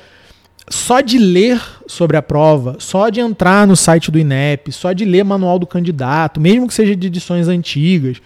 só 0.70 1.02
de 1.02 1.18
ler 1.18 1.62
sobre 1.88 2.18
a 2.18 2.22
prova, 2.22 2.78
só 2.80 3.10
de 3.10 3.20
entrar 3.20 3.68
no 3.68 3.76
site 3.76 4.10
do 4.10 4.18
INEP, 4.18 4.72
só 4.72 4.94
de 4.94 5.06
ler 5.06 5.24
manual 5.24 5.60
do 5.60 5.68
candidato, 5.68 6.40
mesmo 6.40 6.68
que 6.68 6.74
seja 6.74 6.96
de 6.96 7.08
edições 7.08 7.48
antigas, 7.48 8.22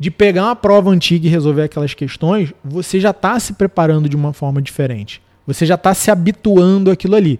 de 0.00 0.10
pegar 0.10 0.44
uma 0.44 0.56
prova 0.56 0.88
antiga 0.88 1.26
e 1.26 1.30
resolver 1.30 1.64
aquelas 1.64 1.92
questões, 1.92 2.54
você 2.64 2.98
já 2.98 3.10
está 3.10 3.38
se 3.38 3.52
preparando 3.52 4.08
de 4.08 4.16
uma 4.16 4.32
forma 4.32 4.62
diferente. 4.62 5.20
Você 5.46 5.66
já 5.66 5.74
está 5.74 5.92
se 5.92 6.10
habituando 6.10 6.90
àquilo 6.90 7.16
ali. 7.16 7.38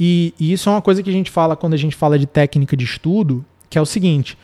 E, 0.00 0.32
e 0.40 0.50
isso 0.50 0.70
é 0.70 0.72
uma 0.72 0.80
coisa 0.80 1.02
que 1.02 1.10
a 1.10 1.12
gente 1.12 1.30
fala 1.30 1.54
quando 1.54 1.74
a 1.74 1.76
gente 1.76 1.94
fala 1.94 2.18
de 2.18 2.24
técnica 2.24 2.74
de 2.74 2.86
estudo, 2.86 3.44
que 3.68 3.76
é 3.76 3.82
o 3.82 3.84
seguinte: 3.84 4.38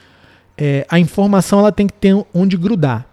é, 0.56 0.86
a 0.86 0.98
informação 0.98 1.60
ela 1.60 1.72
tem 1.72 1.86
que 1.86 1.94
ter 1.94 2.14
onde 2.34 2.58
grudar. 2.58 3.06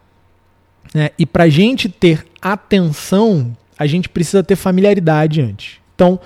né? 0.93 1.11
E 1.17 1.25
para 1.25 1.45
a 1.45 1.49
gente 1.49 1.87
ter 1.87 2.27
atenção, 2.41 3.55
a 3.79 3.87
gente 3.87 4.09
precisa 4.09 4.43
ter 4.43 4.57
familiaridade 4.57 5.39
antes. 5.39 5.77
Então, 5.95 6.19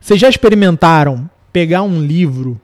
vocês 0.00 0.18
já 0.18 0.28
experimentaram 0.28 1.30
pegar 1.52 1.82
um 1.82 2.02
livro 2.02 2.60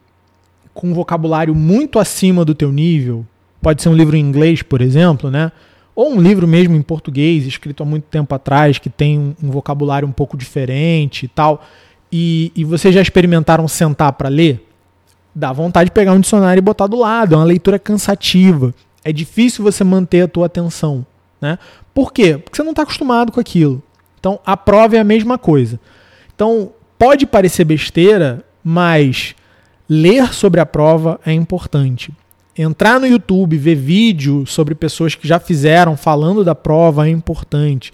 com 0.74 0.88
um 0.88 0.94
vocabulário 0.94 1.54
muito 1.54 2.00
acima 2.00 2.44
do 2.44 2.54
teu 2.54 2.72
nível? 2.72 3.24
Pode 3.62 3.80
ser 3.80 3.88
um 3.88 3.94
livro 3.94 4.16
em 4.16 4.20
inglês, 4.20 4.60
por 4.60 4.82
exemplo, 4.82 5.30
né? 5.30 5.52
Ou 5.94 6.12
um 6.12 6.20
livro 6.20 6.48
mesmo 6.48 6.74
em 6.74 6.82
português, 6.82 7.46
escrito 7.46 7.82
há 7.82 7.86
muito 7.86 8.04
tempo 8.04 8.34
atrás, 8.34 8.78
que 8.78 8.90
tem 8.90 9.18
um, 9.18 9.34
um 9.42 9.50
vocabulário 9.50 10.08
um 10.08 10.12
pouco 10.12 10.36
diferente 10.36 11.26
e 11.26 11.28
tal. 11.28 11.64
E, 12.10 12.50
e 12.56 12.64
vocês 12.64 12.94
já 12.94 13.00
experimentaram 13.00 13.68
sentar 13.68 14.12
para 14.14 14.28
ler? 14.28 14.66
Dá 15.34 15.52
vontade 15.52 15.90
de 15.90 15.92
pegar 15.92 16.12
um 16.12 16.20
dicionário 16.20 16.60
e 16.60 16.62
botar 16.62 16.86
do 16.86 16.96
lado. 16.96 17.34
É 17.34 17.38
uma 17.38 17.44
leitura 17.44 17.78
cansativa. 17.78 18.74
É 19.04 19.12
difícil 19.12 19.62
você 19.62 19.84
manter 19.84 20.22
a 20.22 20.28
tua 20.28 20.46
atenção. 20.46 21.06
Né? 21.40 21.58
Por 21.94 22.12
quê? 22.12 22.38
Porque 22.38 22.56
você 22.56 22.62
não 22.62 22.70
está 22.70 22.82
acostumado 22.82 23.30
com 23.30 23.40
aquilo. 23.40 23.82
Então, 24.18 24.40
a 24.44 24.56
prova 24.56 24.96
é 24.96 24.98
a 24.98 25.04
mesma 25.04 25.38
coisa. 25.38 25.78
Então, 26.34 26.72
pode 26.98 27.26
parecer 27.26 27.64
besteira, 27.64 28.44
mas 28.62 29.34
ler 29.88 30.32
sobre 30.32 30.60
a 30.60 30.66
prova 30.66 31.20
é 31.24 31.32
importante. 31.32 32.12
Entrar 32.56 33.00
no 33.00 33.06
YouTube, 33.06 33.56
ver 33.56 33.74
vídeo 33.74 34.46
sobre 34.46 34.74
pessoas 34.74 35.14
que 35.14 35.26
já 35.26 35.38
fizeram 35.40 35.96
falando 35.96 36.44
da 36.44 36.54
prova 36.54 37.06
é 37.06 37.10
importante. 37.10 37.92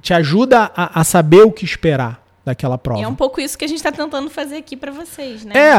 Te 0.00 0.14
ajuda 0.14 0.70
a, 0.76 1.00
a 1.00 1.04
saber 1.04 1.42
o 1.42 1.50
que 1.50 1.64
esperar 1.64 2.22
daquela 2.44 2.78
prova. 2.78 3.00
E 3.00 3.04
é 3.04 3.08
um 3.08 3.14
pouco 3.14 3.40
isso 3.40 3.56
que 3.58 3.64
a 3.64 3.68
gente 3.68 3.78
está 3.78 3.90
tentando 3.90 4.28
fazer 4.30 4.56
aqui 4.56 4.76
para 4.76 4.92
vocês, 4.92 5.44
né? 5.44 5.54
É, 5.56 5.70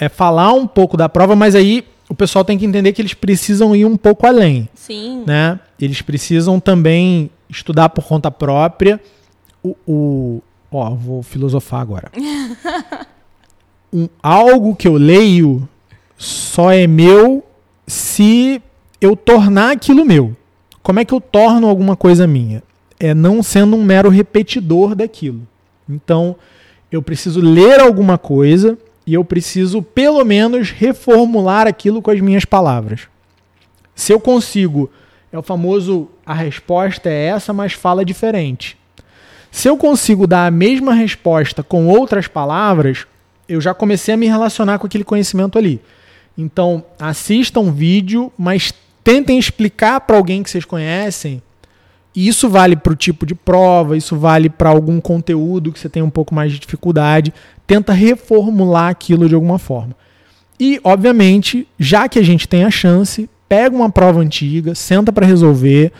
é, 0.00 0.06
é 0.06 0.08
falar 0.08 0.52
um 0.52 0.66
pouco 0.66 0.96
da 0.96 1.08
prova, 1.08 1.34
mas 1.34 1.54
aí 1.54 1.84
o 2.08 2.14
pessoal 2.14 2.44
tem 2.44 2.58
que 2.58 2.66
entender 2.66 2.92
que 2.92 3.00
eles 3.00 3.14
precisam 3.14 3.74
ir 3.74 3.86
um 3.86 3.96
pouco 3.96 4.26
além, 4.26 4.68
Sim. 4.74 5.24
né? 5.26 5.58
Eles 5.80 6.02
precisam 6.02 6.60
também 6.60 7.30
estudar 7.48 7.88
por 7.88 8.04
conta 8.04 8.30
própria. 8.30 9.00
O, 9.62 9.74
o 9.86 10.42
ó, 10.70 10.90
vou 10.90 11.22
filosofar 11.22 11.80
agora. 11.80 12.10
Um- 13.94 14.08
algo 14.22 14.74
que 14.74 14.88
eu 14.88 14.94
leio 14.94 15.68
só 16.22 16.70
é 16.70 16.86
meu 16.86 17.42
se 17.84 18.62
eu 19.00 19.16
tornar 19.16 19.72
aquilo 19.72 20.04
meu. 20.04 20.36
Como 20.80 21.00
é 21.00 21.04
que 21.04 21.12
eu 21.12 21.20
torno 21.20 21.66
alguma 21.66 21.96
coisa 21.96 22.28
minha? 22.28 22.62
É 23.00 23.12
não 23.12 23.42
sendo 23.42 23.74
um 23.74 23.82
mero 23.82 24.08
repetidor 24.08 24.94
daquilo. 24.94 25.40
Então, 25.88 26.36
eu 26.92 27.02
preciso 27.02 27.40
ler 27.40 27.80
alguma 27.80 28.16
coisa 28.16 28.78
e 29.04 29.14
eu 29.14 29.24
preciso, 29.24 29.82
pelo 29.82 30.24
menos, 30.24 30.70
reformular 30.70 31.66
aquilo 31.66 32.00
com 32.00 32.12
as 32.12 32.20
minhas 32.20 32.44
palavras. 32.44 33.08
Se 33.92 34.12
eu 34.12 34.20
consigo, 34.20 34.88
é 35.32 35.38
o 35.38 35.42
famoso 35.42 36.08
a 36.24 36.34
resposta 36.34 37.10
é 37.10 37.26
essa, 37.26 37.52
mas 37.52 37.72
fala 37.72 38.04
diferente. 38.04 38.78
Se 39.50 39.68
eu 39.68 39.76
consigo 39.76 40.28
dar 40.28 40.46
a 40.46 40.52
mesma 40.52 40.94
resposta 40.94 41.64
com 41.64 41.88
outras 41.88 42.28
palavras, 42.28 43.08
eu 43.48 43.60
já 43.60 43.74
comecei 43.74 44.14
a 44.14 44.16
me 44.16 44.28
relacionar 44.28 44.78
com 44.78 44.86
aquele 44.86 45.02
conhecimento 45.02 45.58
ali. 45.58 45.80
Então, 46.36 46.84
assistam 46.98 47.60
um 47.60 47.72
vídeo, 47.72 48.32
mas 48.38 48.72
tentem 49.04 49.38
explicar 49.38 50.00
para 50.00 50.16
alguém 50.16 50.42
que 50.42 50.50
vocês 50.50 50.64
conhecem. 50.64 51.42
Isso 52.14 52.48
vale 52.48 52.76
para 52.76 52.92
o 52.92 52.96
tipo 52.96 53.24
de 53.24 53.34
prova, 53.34 53.96
isso 53.96 54.16
vale 54.16 54.50
para 54.50 54.68
algum 54.68 55.00
conteúdo 55.00 55.72
que 55.72 55.80
você 55.80 55.88
tem 55.88 56.02
um 56.02 56.10
pouco 56.10 56.34
mais 56.34 56.52
de 56.52 56.58
dificuldade. 56.58 57.32
Tenta 57.66 57.92
reformular 57.92 58.90
aquilo 58.90 59.28
de 59.28 59.34
alguma 59.34 59.58
forma. 59.58 59.96
E, 60.60 60.78
obviamente, 60.84 61.66
já 61.78 62.08
que 62.08 62.18
a 62.18 62.22
gente 62.22 62.46
tem 62.46 62.64
a 62.64 62.70
chance, 62.70 63.28
pega 63.48 63.74
uma 63.74 63.90
prova 63.90 64.20
antiga, 64.20 64.74
senta 64.74 65.10
para 65.10 65.26
resolver, 65.26 65.90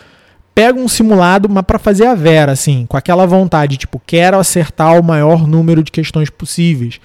pega 0.54 0.78
um 0.78 0.86
simulado, 0.86 1.48
mas 1.48 1.64
para 1.64 1.78
fazer 1.78 2.06
a 2.06 2.14
vera, 2.14 2.52
assim, 2.52 2.84
com 2.86 2.96
aquela 2.96 3.26
vontade, 3.26 3.76
tipo, 3.76 4.00
quero 4.06 4.38
acertar 4.38 4.98
o 4.98 5.02
maior 5.02 5.46
número 5.46 5.82
de 5.82 5.90
questões 5.90 6.28
possíveis. 6.28 7.00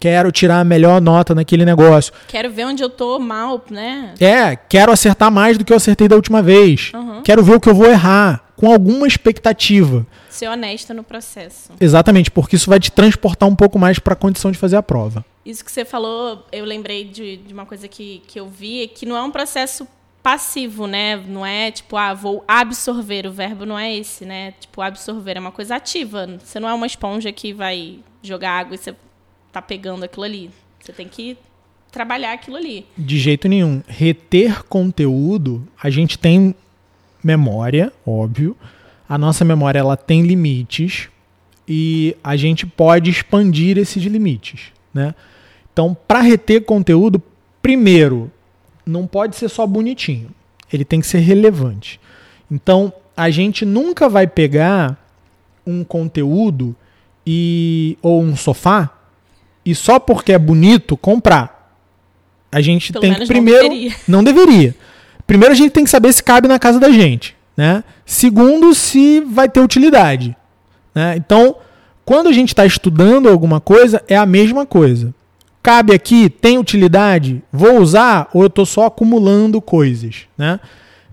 Quero 0.00 0.30
tirar 0.30 0.60
a 0.60 0.64
melhor 0.64 1.00
nota 1.00 1.34
naquele 1.34 1.64
negócio. 1.64 2.12
Quero 2.28 2.50
ver 2.50 2.66
onde 2.66 2.82
eu 2.82 2.90
tô 2.90 3.18
mal, 3.18 3.64
né? 3.70 4.14
É, 4.20 4.54
quero 4.56 4.92
acertar 4.92 5.30
mais 5.30 5.58
do 5.58 5.64
que 5.64 5.72
eu 5.72 5.76
acertei 5.76 6.06
da 6.06 6.16
última 6.16 6.42
vez. 6.42 6.92
Uhum. 6.94 7.22
Quero 7.22 7.42
ver 7.42 7.56
o 7.56 7.60
que 7.60 7.68
eu 7.68 7.74
vou 7.74 7.86
errar, 7.86 8.44
com 8.56 8.72
alguma 8.72 9.06
expectativa. 9.06 10.06
Ser 10.28 10.48
honesta 10.48 10.94
no 10.94 11.02
processo. 11.02 11.72
Exatamente, 11.80 12.30
porque 12.30 12.56
isso 12.56 12.70
vai 12.70 12.78
te 12.78 12.92
transportar 12.92 13.48
um 13.48 13.56
pouco 13.56 13.78
mais 13.78 13.98
para 13.98 14.12
a 14.12 14.16
condição 14.16 14.50
de 14.50 14.58
fazer 14.58 14.76
a 14.76 14.82
prova. 14.82 15.24
Isso 15.44 15.64
que 15.64 15.72
você 15.72 15.84
falou, 15.84 16.46
eu 16.52 16.64
lembrei 16.64 17.04
de, 17.04 17.38
de 17.38 17.52
uma 17.52 17.66
coisa 17.66 17.88
que, 17.88 18.22
que 18.26 18.38
eu 18.38 18.48
vi, 18.48 18.86
que 18.88 19.06
não 19.06 19.16
é 19.16 19.22
um 19.22 19.30
processo 19.30 19.86
passivo, 20.22 20.86
né? 20.86 21.16
Não 21.16 21.46
é 21.46 21.70
tipo, 21.70 21.96
ah, 21.96 22.12
vou 22.12 22.44
absorver. 22.46 23.26
O 23.26 23.32
verbo 23.32 23.64
não 23.64 23.78
é 23.78 23.96
esse, 23.96 24.24
né? 24.24 24.52
Tipo, 24.60 24.82
absorver 24.82 25.36
é 25.36 25.40
uma 25.40 25.52
coisa 25.52 25.76
ativa. 25.76 26.28
Você 26.44 26.60
não 26.60 26.68
é 26.68 26.74
uma 26.74 26.86
esponja 26.86 27.32
que 27.32 27.52
vai 27.52 28.00
jogar 28.22 28.58
água 28.58 28.74
e 28.74 28.78
você 28.78 28.94
tá 29.60 29.62
pegando 29.62 30.04
aquilo 30.04 30.24
ali. 30.24 30.50
Você 30.80 30.92
tem 30.92 31.08
que 31.08 31.36
trabalhar 31.90 32.32
aquilo 32.32 32.56
ali. 32.56 32.86
De 32.96 33.18
jeito 33.18 33.48
nenhum. 33.48 33.82
Reter 33.86 34.64
conteúdo, 34.64 35.66
a 35.82 35.90
gente 35.90 36.18
tem 36.18 36.54
memória, 37.22 37.92
óbvio. 38.06 38.56
A 39.08 39.18
nossa 39.18 39.44
memória 39.44 39.78
ela 39.78 39.96
tem 39.96 40.22
limites 40.22 41.08
e 41.66 42.16
a 42.22 42.36
gente 42.36 42.66
pode 42.66 43.10
expandir 43.10 43.78
esses 43.78 44.02
limites, 44.04 44.72
né? 44.92 45.14
Então, 45.72 45.96
para 46.06 46.20
reter 46.20 46.64
conteúdo, 46.64 47.22
primeiro, 47.62 48.30
não 48.84 49.06
pode 49.06 49.36
ser 49.36 49.48
só 49.48 49.66
bonitinho. 49.66 50.30
Ele 50.72 50.84
tem 50.84 51.00
que 51.00 51.06
ser 51.06 51.18
relevante. 51.18 52.00
Então, 52.50 52.92
a 53.16 53.30
gente 53.30 53.64
nunca 53.64 54.08
vai 54.08 54.26
pegar 54.26 54.98
um 55.66 55.84
conteúdo 55.84 56.74
e 57.26 57.98
ou 58.02 58.22
um 58.22 58.34
sofá 58.34 58.97
e 59.68 59.74
só 59.74 59.98
porque 59.98 60.32
é 60.32 60.38
bonito 60.38 60.96
comprar. 60.96 61.76
A 62.50 62.62
gente 62.62 62.90
Pelo 62.90 63.02
tem 63.02 63.12
que 63.12 63.26
primeiro 63.26 63.64
não 63.64 63.68
deveria. 63.68 63.96
não 64.08 64.24
deveria. 64.24 64.74
Primeiro 65.26 65.52
a 65.52 65.56
gente 65.56 65.72
tem 65.72 65.84
que 65.84 65.90
saber 65.90 66.10
se 66.10 66.22
cabe 66.22 66.48
na 66.48 66.58
casa 66.58 66.80
da 66.80 66.90
gente, 66.90 67.36
né? 67.54 67.84
Segundo, 68.06 68.74
se 68.74 69.20
vai 69.20 69.46
ter 69.46 69.60
utilidade, 69.60 70.34
né? 70.94 71.16
Então, 71.18 71.56
quando 72.02 72.28
a 72.28 72.32
gente 72.32 72.48
está 72.48 72.64
estudando 72.64 73.28
alguma 73.28 73.60
coisa, 73.60 74.02
é 74.08 74.16
a 74.16 74.24
mesma 74.24 74.64
coisa. 74.64 75.14
Cabe 75.62 75.92
aqui, 75.92 76.30
tem 76.30 76.56
utilidade, 76.56 77.42
vou 77.52 77.78
usar 77.78 78.30
ou 78.32 78.40
eu 78.40 78.46
estou 78.46 78.64
só 78.64 78.86
acumulando 78.86 79.60
coisas, 79.60 80.20
né? 80.38 80.58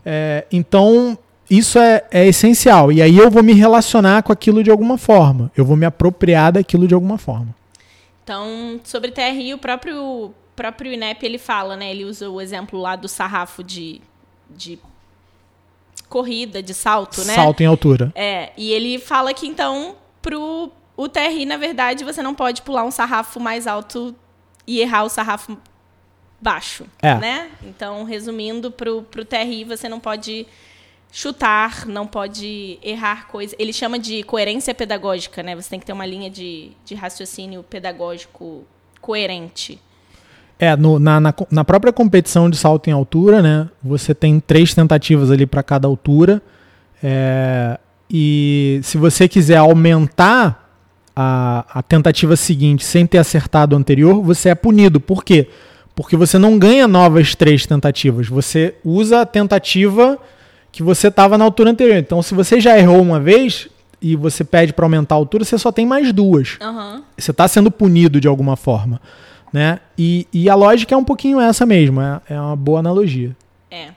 É, 0.05 0.45
então, 0.49 1.17
isso 1.49 1.77
é, 1.77 2.05
é 2.09 2.25
essencial. 2.25 2.89
E 2.89 3.01
aí 3.01 3.17
eu 3.17 3.29
vou 3.29 3.43
me 3.43 3.51
relacionar 3.51 4.23
com 4.23 4.31
aquilo 4.31 4.63
de 4.63 4.71
alguma 4.71 4.97
forma. 4.97 5.51
Eu 5.57 5.65
vou 5.65 5.75
me 5.75 5.85
apropriar 5.85 6.53
daquilo 6.53 6.87
de 6.87 6.93
alguma 6.93 7.17
forma. 7.17 7.53
Então, 8.25 8.81
sobre 8.83 9.11
TRI, 9.11 9.53
o 9.53 9.57
próprio, 9.59 10.33
próprio 10.55 10.91
INEP 10.91 11.23
ele 11.23 11.37
fala, 11.37 11.77
né? 11.77 11.91
Ele 11.91 12.03
usa 12.05 12.27
o 12.27 12.41
exemplo 12.41 12.79
lá 12.81 12.95
do 12.95 13.07
sarrafo 13.07 13.63
de, 13.63 14.01
de 14.49 14.79
corrida, 16.09 16.61
de 16.63 16.73
salto, 16.73 17.23
né? 17.23 17.35
Salto 17.35 17.61
em 17.61 17.67
altura. 17.67 18.11
É, 18.15 18.51
e 18.57 18.71
ele 18.71 18.97
fala 18.97 19.31
que 19.31 19.45
então, 19.45 19.95
pro 20.23 20.71
o 20.97 21.07
TRI, 21.07 21.45
na 21.45 21.57
verdade, 21.57 22.03
você 22.03 22.23
não 22.23 22.33
pode 22.33 22.63
pular 22.63 22.83
um 22.83 22.89
sarrafo 22.89 23.39
mais 23.39 23.67
alto 23.67 24.15
e 24.65 24.79
errar 24.79 25.03
o 25.03 25.09
sarrafo 25.09 25.55
baixo, 26.41 26.85
É. 27.01 27.13
né? 27.15 27.51
Então, 27.63 28.05
resumindo, 28.05 28.71
pro, 28.71 29.03
pro 29.03 29.23
TRI 29.23 29.65
você 29.65 29.87
não 29.87 29.99
pode 29.99 30.47
chutar, 31.11 31.85
não 31.85 32.05
pode 32.05 32.77
errar 32.83 33.27
coisas. 33.27 33.55
Ele 33.57 33.71
chama 33.71 33.97
de 33.97 34.21
coerência 34.23 34.73
pedagógica, 34.75 35.41
né? 35.41 35.55
Você 35.55 35.69
tem 35.69 35.79
que 35.79 35.85
ter 35.85 35.93
uma 35.93 36.05
linha 36.05 36.29
de, 36.29 36.71
de 36.85 36.93
raciocínio 36.95 37.63
pedagógico 37.63 38.63
coerente. 38.99 39.79
É, 40.59 40.75
no- 40.75 40.99
na, 40.99 41.19
na, 41.19 41.33
na 41.51 41.63
própria 41.63 41.91
competição 41.93 42.49
de 42.49 42.57
salto 42.57 42.89
em 42.89 42.93
altura, 42.93 43.41
né? 43.41 43.69
Você 43.83 44.13
tem 44.13 44.39
três 44.39 44.73
tentativas 44.73 45.31
ali 45.31 45.45
para 45.45 45.63
cada 45.63 45.87
altura. 45.87 46.41
É, 47.03 47.79
e 48.09 48.79
se 48.83 48.97
você 48.97 49.27
quiser 49.27 49.57
aumentar 49.57 50.69
a, 51.15 51.65
a 51.79 51.81
tentativa 51.81 52.35
seguinte 52.35 52.83
sem 52.83 53.05
ter 53.07 53.17
acertado 53.19 53.75
anterior, 53.75 54.21
você 54.21 54.49
é 54.49 54.55
punido. 54.55 54.99
Por 54.99 55.23
quê? 55.23 55.47
Porque 55.95 56.17
você 56.17 56.37
não 56.37 56.59
ganha 56.59 56.87
novas 56.89 57.35
três 57.35 57.65
tentativas. 57.65 58.27
Você 58.27 58.75
usa 58.83 59.21
a 59.21 59.25
tentativa 59.25 60.17
que 60.75 60.83
você 60.83 61.07
estava 61.07 61.37
na 61.37 61.45
altura 61.45 61.71
anterior. 61.71 61.95
Então, 61.97 62.21
se 62.21 62.35
você 62.35 62.59
já 62.59 62.77
errou 62.77 63.01
uma 63.01 63.17
vez 63.17 63.69
e 64.01 64.13
você 64.13 64.43
pede 64.43 64.73
para 64.73 64.83
aumentar 64.83 65.15
a 65.15 65.17
altura, 65.17 65.45
você 65.45 65.57
só 65.57 65.71
tem 65.71 65.85
mais 65.85 66.11
duas 66.11 66.57
Aham. 66.61 67.01
você 67.17 67.31
está 67.31 67.47
sendo 67.47 67.71
punido 67.71 68.19
de 68.19 68.27
alguma 68.27 68.57
forma, 68.57 68.99
né? 69.53 69.79
E, 69.97 70.27
e 70.33 70.49
a 70.49 70.53
lógica 70.53 70.93
é 70.93 70.97
um 70.97 71.03
pouquinho 71.03 71.39
essa 71.39 71.65
mesmo, 71.65 72.01
é, 72.01 72.21
é 72.29 72.41
uma 72.41 72.57
boa 72.57 72.79
analogia. 72.79 73.33
É. 73.71 73.91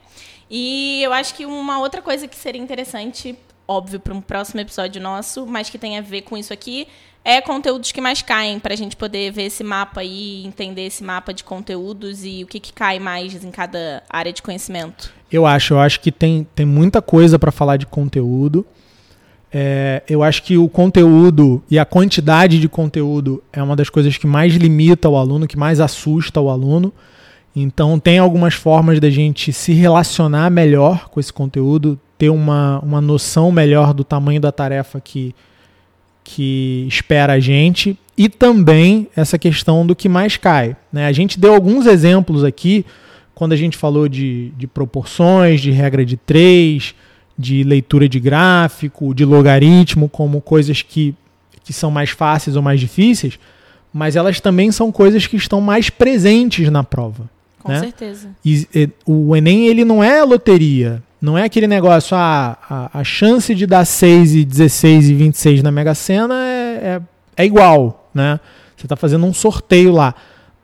E 0.49 1.01
eu 1.03 1.11
acho 1.11 1.35
que 1.35 1.45
uma 1.45 1.79
outra 1.79 2.01
coisa 2.01 2.29
que 2.29 2.35
seria 2.37 2.61
interessante, 2.61 3.37
óbvio, 3.67 3.99
para 3.99 4.13
um 4.13 4.21
próximo 4.21 4.61
episódio 4.61 5.01
nosso, 5.01 5.45
mas 5.45 5.69
que 5.69 5.77
tem 5.77 5.97
a 5.97 6.01
ver 6.01 6.21
com 6.21 6.37
isso 6.37 6.53
aqui, 6.53 6.87
é 7.25 7.41
conteúdos 7.41 7.91
que 7.91 7.99
mais 7.99 8.21
caem, 8.21 8.57
para 8.57 8.73
a 8.73 8.77
gente 8.77 8.95
poder 8.95 9.33
ver 9.33 9.43
esse 9.43 9.65
mapa 9.65 9.99
aí, 9.99 10.45
entender 10.45 10.85
esse 10.85 11.03
mapa 11.03 11.33
de 11.33 11.43
conteúdos 11.43 12.23
e 12.23 12.41
o 12.41 12.47
que, 12.47 12.57
que 12.57 12.71
cai 12.71 12.99
mais 12.99 13.43
em 13.43 13.51
cada 13.51 14.01
área 14.09 14.31
de 14.31 14.41
conhecimento. 14.41 15.18
Eu 15.31 15.45
acho, 15.45 15.75
eu 15.75 15.79
acho 15.79 15.99
que 15.99 16.11
tem, 16.11 16.47
tem 16.55 16.65
muita 16.65 17.01
coisa 17.01 17.37
para 17.37 17.51
falar 17.51 17.77
de 17.77 17.85
conteúdo. 17.85 18.65
É, 19.51 20.03
eu 20.07 20.21
acho 20.23 20.43
que 20.43 20.57
o 20.57 20.69
conteúdo 20.69 21.63
e 21.69 21.79
a 21.79 21.85
quantidade 21.85 22.59
de 22.59 22.69
conteúdo 22.69 23.41
é 23.51 23.61
uma 23.61 23.75
das 23.75 23.89
coisas 23.89 24.17
que 24.17 24.27
mais 24.27 24.53
limita 24.53 25.09
o 25.09 25.17
aluno, 25.17 25.47
que 25.47 25.57
mais 25.57 25.79
assusta 25.79 26.39
o 26.39 26.49
aluno. 26.49 26.93
Então, 27.55 27.99
tem 27.99 28.19
algumas 28.19 28.53
formas 28.53 28.99
da 28.99 29.09
gente 29.09 29.51
se 29.51 29.73
relacionar 29.73 30.49
melhor 30.49 31.09
com 31.09 31.19
esse 31.19 31.33
conteúdo, 31.33 31.99
ter 32.17 32.29
uma, 32.29 32.79
uma 32.79 33.01
noção 33.01 33.51
melhor 33.51 33.93
do 33.93 34.03
tamanho 34.03 34.39
da 34.39 34.51
tarefa 34.51 34.99
que, 35.01 35.33
que 36.23 36.85
espera 36.87 37.33
a 37.33 37.39
gente 37.39 37.97
e 38.17 38.29
também 38.29 39.07
essa 39.15 39.37
questão 39.39 39.85
do 39.85 39.95
que 39.95 40.07
mais 40.07 40.37
cai. 40.37 40.75
Né? 40.91 41.07
A 41.07 41.11
gente 41.11 41.39
deu 41.39 41.53
alguns 41.53 41.85
exemplos 41.85 42.43
aqui 42.43 42.85
quando 43.39 43.53
a 43.53 43.55
gente 43.55 43.77
falou 43.77 44.09
de, 44.09 44.49
de 44.57 44.67
proporções, 44.67 45.61
de 45.61 45.71
regra 45.71 46.03
de 46.03 46.17
três, 46.17 46.93
de 47.37 47.63
leitura 47.63 48.09
de 48.09 48.19
gráfico, 48.19 49.15
de 49.15 49.23
logaritmo, 49.23 50.09
como 50.09 50.41
coisas 50.41 50.81
que, 50.81 51.15
que 51.63 51.71
são 51.71 51.89
mais 51.89 52.09
fáceis 52.09 52.57
ou 52.57 52.61
mais 52.61 52.81
difíceis, 52.81 53.39
mas 53.93 54.17
elas 54.17 54.41
também 54.41 54.73
são 54.73 54.91
coisas 54.91 55.25
que 55.25 55.37
estão 55.37 55.61
mais 55.61 55.89
presentes 55.89 56.69
na 56.69 56.83
prova. 56.83 57.29
Com 57.63 57.71
né? 57.71 57.79
certeza. 57.79 58.27
E, 58.43 58.67
e, 58.75 58.89
o 59.05 59.33
Enem 59.33 59.67
ele 59.67 59.85
não 59.85 60.03
é 60.03 60.21
loteria. 60.21 61.01
Não 61.21 61.37
é 61.37 61.45
aquele 61.45 61.67
negócio, 61.67 62.17
ah, 62.17 62.57
a, 62.69 62.99
a 62.99 63.03
chance 63.05 63.55
de 63.55 63.65
dar 63.65 63.85
6 63.85 64.35
e 64.35 64.43
16 64.43 65.11
e 65.11 65.13
26 65.13 65.63
na 65.63 65.71
Mega 65.71 65.95
Sena 65.95 66.35
é, 66.45 66.73
é, 66.83 67.01
é 67.37 67.45
igual, 67.45 68.11
né? 68.13 68.37
Você 68.75 68.85
está 68.85 68.97
fazendo 68.97 69.25
um 69.25 69.33
sorteio 69.33 69.93
lá. 69.93 70.13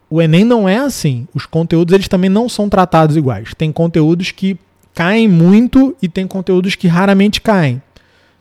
O 0.10 0.22
Enem 0.22 0.44
não 0.44 0.68
é 0.68 0.78
assim. 0.78 1.28
Os 1.34 1.46
conteúdos 1.46 1.94
eles 1.94 2.08
também 2.08 2.30
não 2.30 2.48
são 2.48 2.70
tratados 2.70 3.18
iguais. 3.18 3.54
Tem 3.58 3.72
conteúdos 3.72 4.32
que 4.32 4.58
caem 4.94 5.28
muito 5.28 5.96
e 6.02 6.08
tem 6.08 6.28
conteúdos 6.28 6.76
que 6.76 6.88
raramente 6.88 7.42
caem. 7.42 7.82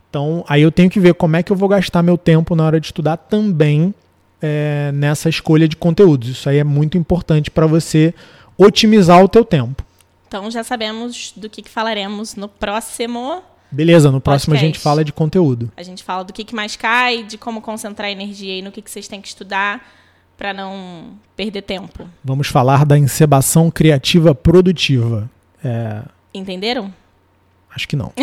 Então, 0.09 0.45
aí 0.47 0.61
eu 0.61 0.71
tenho 0.71 0.89
que 0.89 0.99
ver 0.99 1.13
como 1.13 1.35
é 1.35 1.43
que 1.43 1.51
eu 1.51 1.55
vou 1.55 1.67
gastar 1.67 2.01
meu 2.01 2.17
tempo 2.17 2.55
na 2.55 2.65
hora 2.65 2.79
de 2.79 2.85
estudar 2.85 3.17
também 3.17 3.93
é, 4.41 4.91
nessa 4.93 5.27
escolha 5.27 5.67
de 5.67 5.75
conteúdos. 5.75 6.29
Isso 6.29 6.49
aí 6.49 6.57
é 6.57 6.63
muito 6.63 6.97
importante 6.97 7.51
para 7.51 7.67
você 7.67 8.13
otimizar 8.57 9.21
o 9.21 9.27
teu 9.27 9.43
tempo. 9.43 9.83
Então 10.27 10.49
já 10.49 10.63
sabemos 10.63 11.33
do 11.35 11.49
que, 11.49 11.61
que 11.61 11.69
falaremos 11.69 12.35
no 12.35 12.47
próximo. 12.47 13.41
Beleza, 13.69 14.09
no 14.09 14.21
próximo 14.21 14.53
a 14.53 14.55
Podcast. 14.55 14.77
gente 14.77 14.81
fala 14.81 15.03
de 15.03 15.11
conteúdo. 15.11 15.69
A 15.75 15.83
gente 15.83 16.03
fala 16.03 16.23
do 16.23 16.31
que, 16.31 16.45
que 16.45 16.55
mais 16.55 16.77
cai, 16.77 17.23
de 17.23 17.37
como 17.37 17.61
concentrar 17.61 18.09
energia 18.09 18.57
e 18.57 18.61
no 18.61 18.71
que, 18.71 18.81
que 18.81 18.89
vocês 18.89 19.07
têm 19.07 19.19
que 19.19 19.27
estudar 19.27 19.85
para 20.37 20.53
não 20.53 21.11
perder 21.35 21.61
tempo. 21.61 22.07
Vamos 22.23 22.47
falar 22.47 22.85
da 22.85 22.97
encebação 22.97 23.71
criativa 23.71 24.33
produtiva. 24.35 25.29
É, 25.63 26.01
Entenderam? 26.33 26.93
acho 27.75 27.87
que 27.87 27.95
não. 27.95 28.11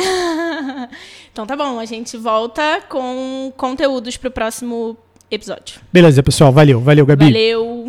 Então 1.33 1.47
tá 1.47 1.57
bom, 1.57 1.81
a 1.81 1.85
gente 1.87 2.15
volta 2.19 2.83
com 2.91 3.51
conteúdos 3.57 4.19
para 4.19 4.29
o 4.29 4.31
próximo 4.31 4.97
episódio. 5.31 5.81
Beleza, 5.91 6.23
pessoal. 6.23 6.53
Valeu. 6.53 6.79
Valeu, 6.79 7.07
Gabi. 7.07 7.25
Valeu! 7.25 7.82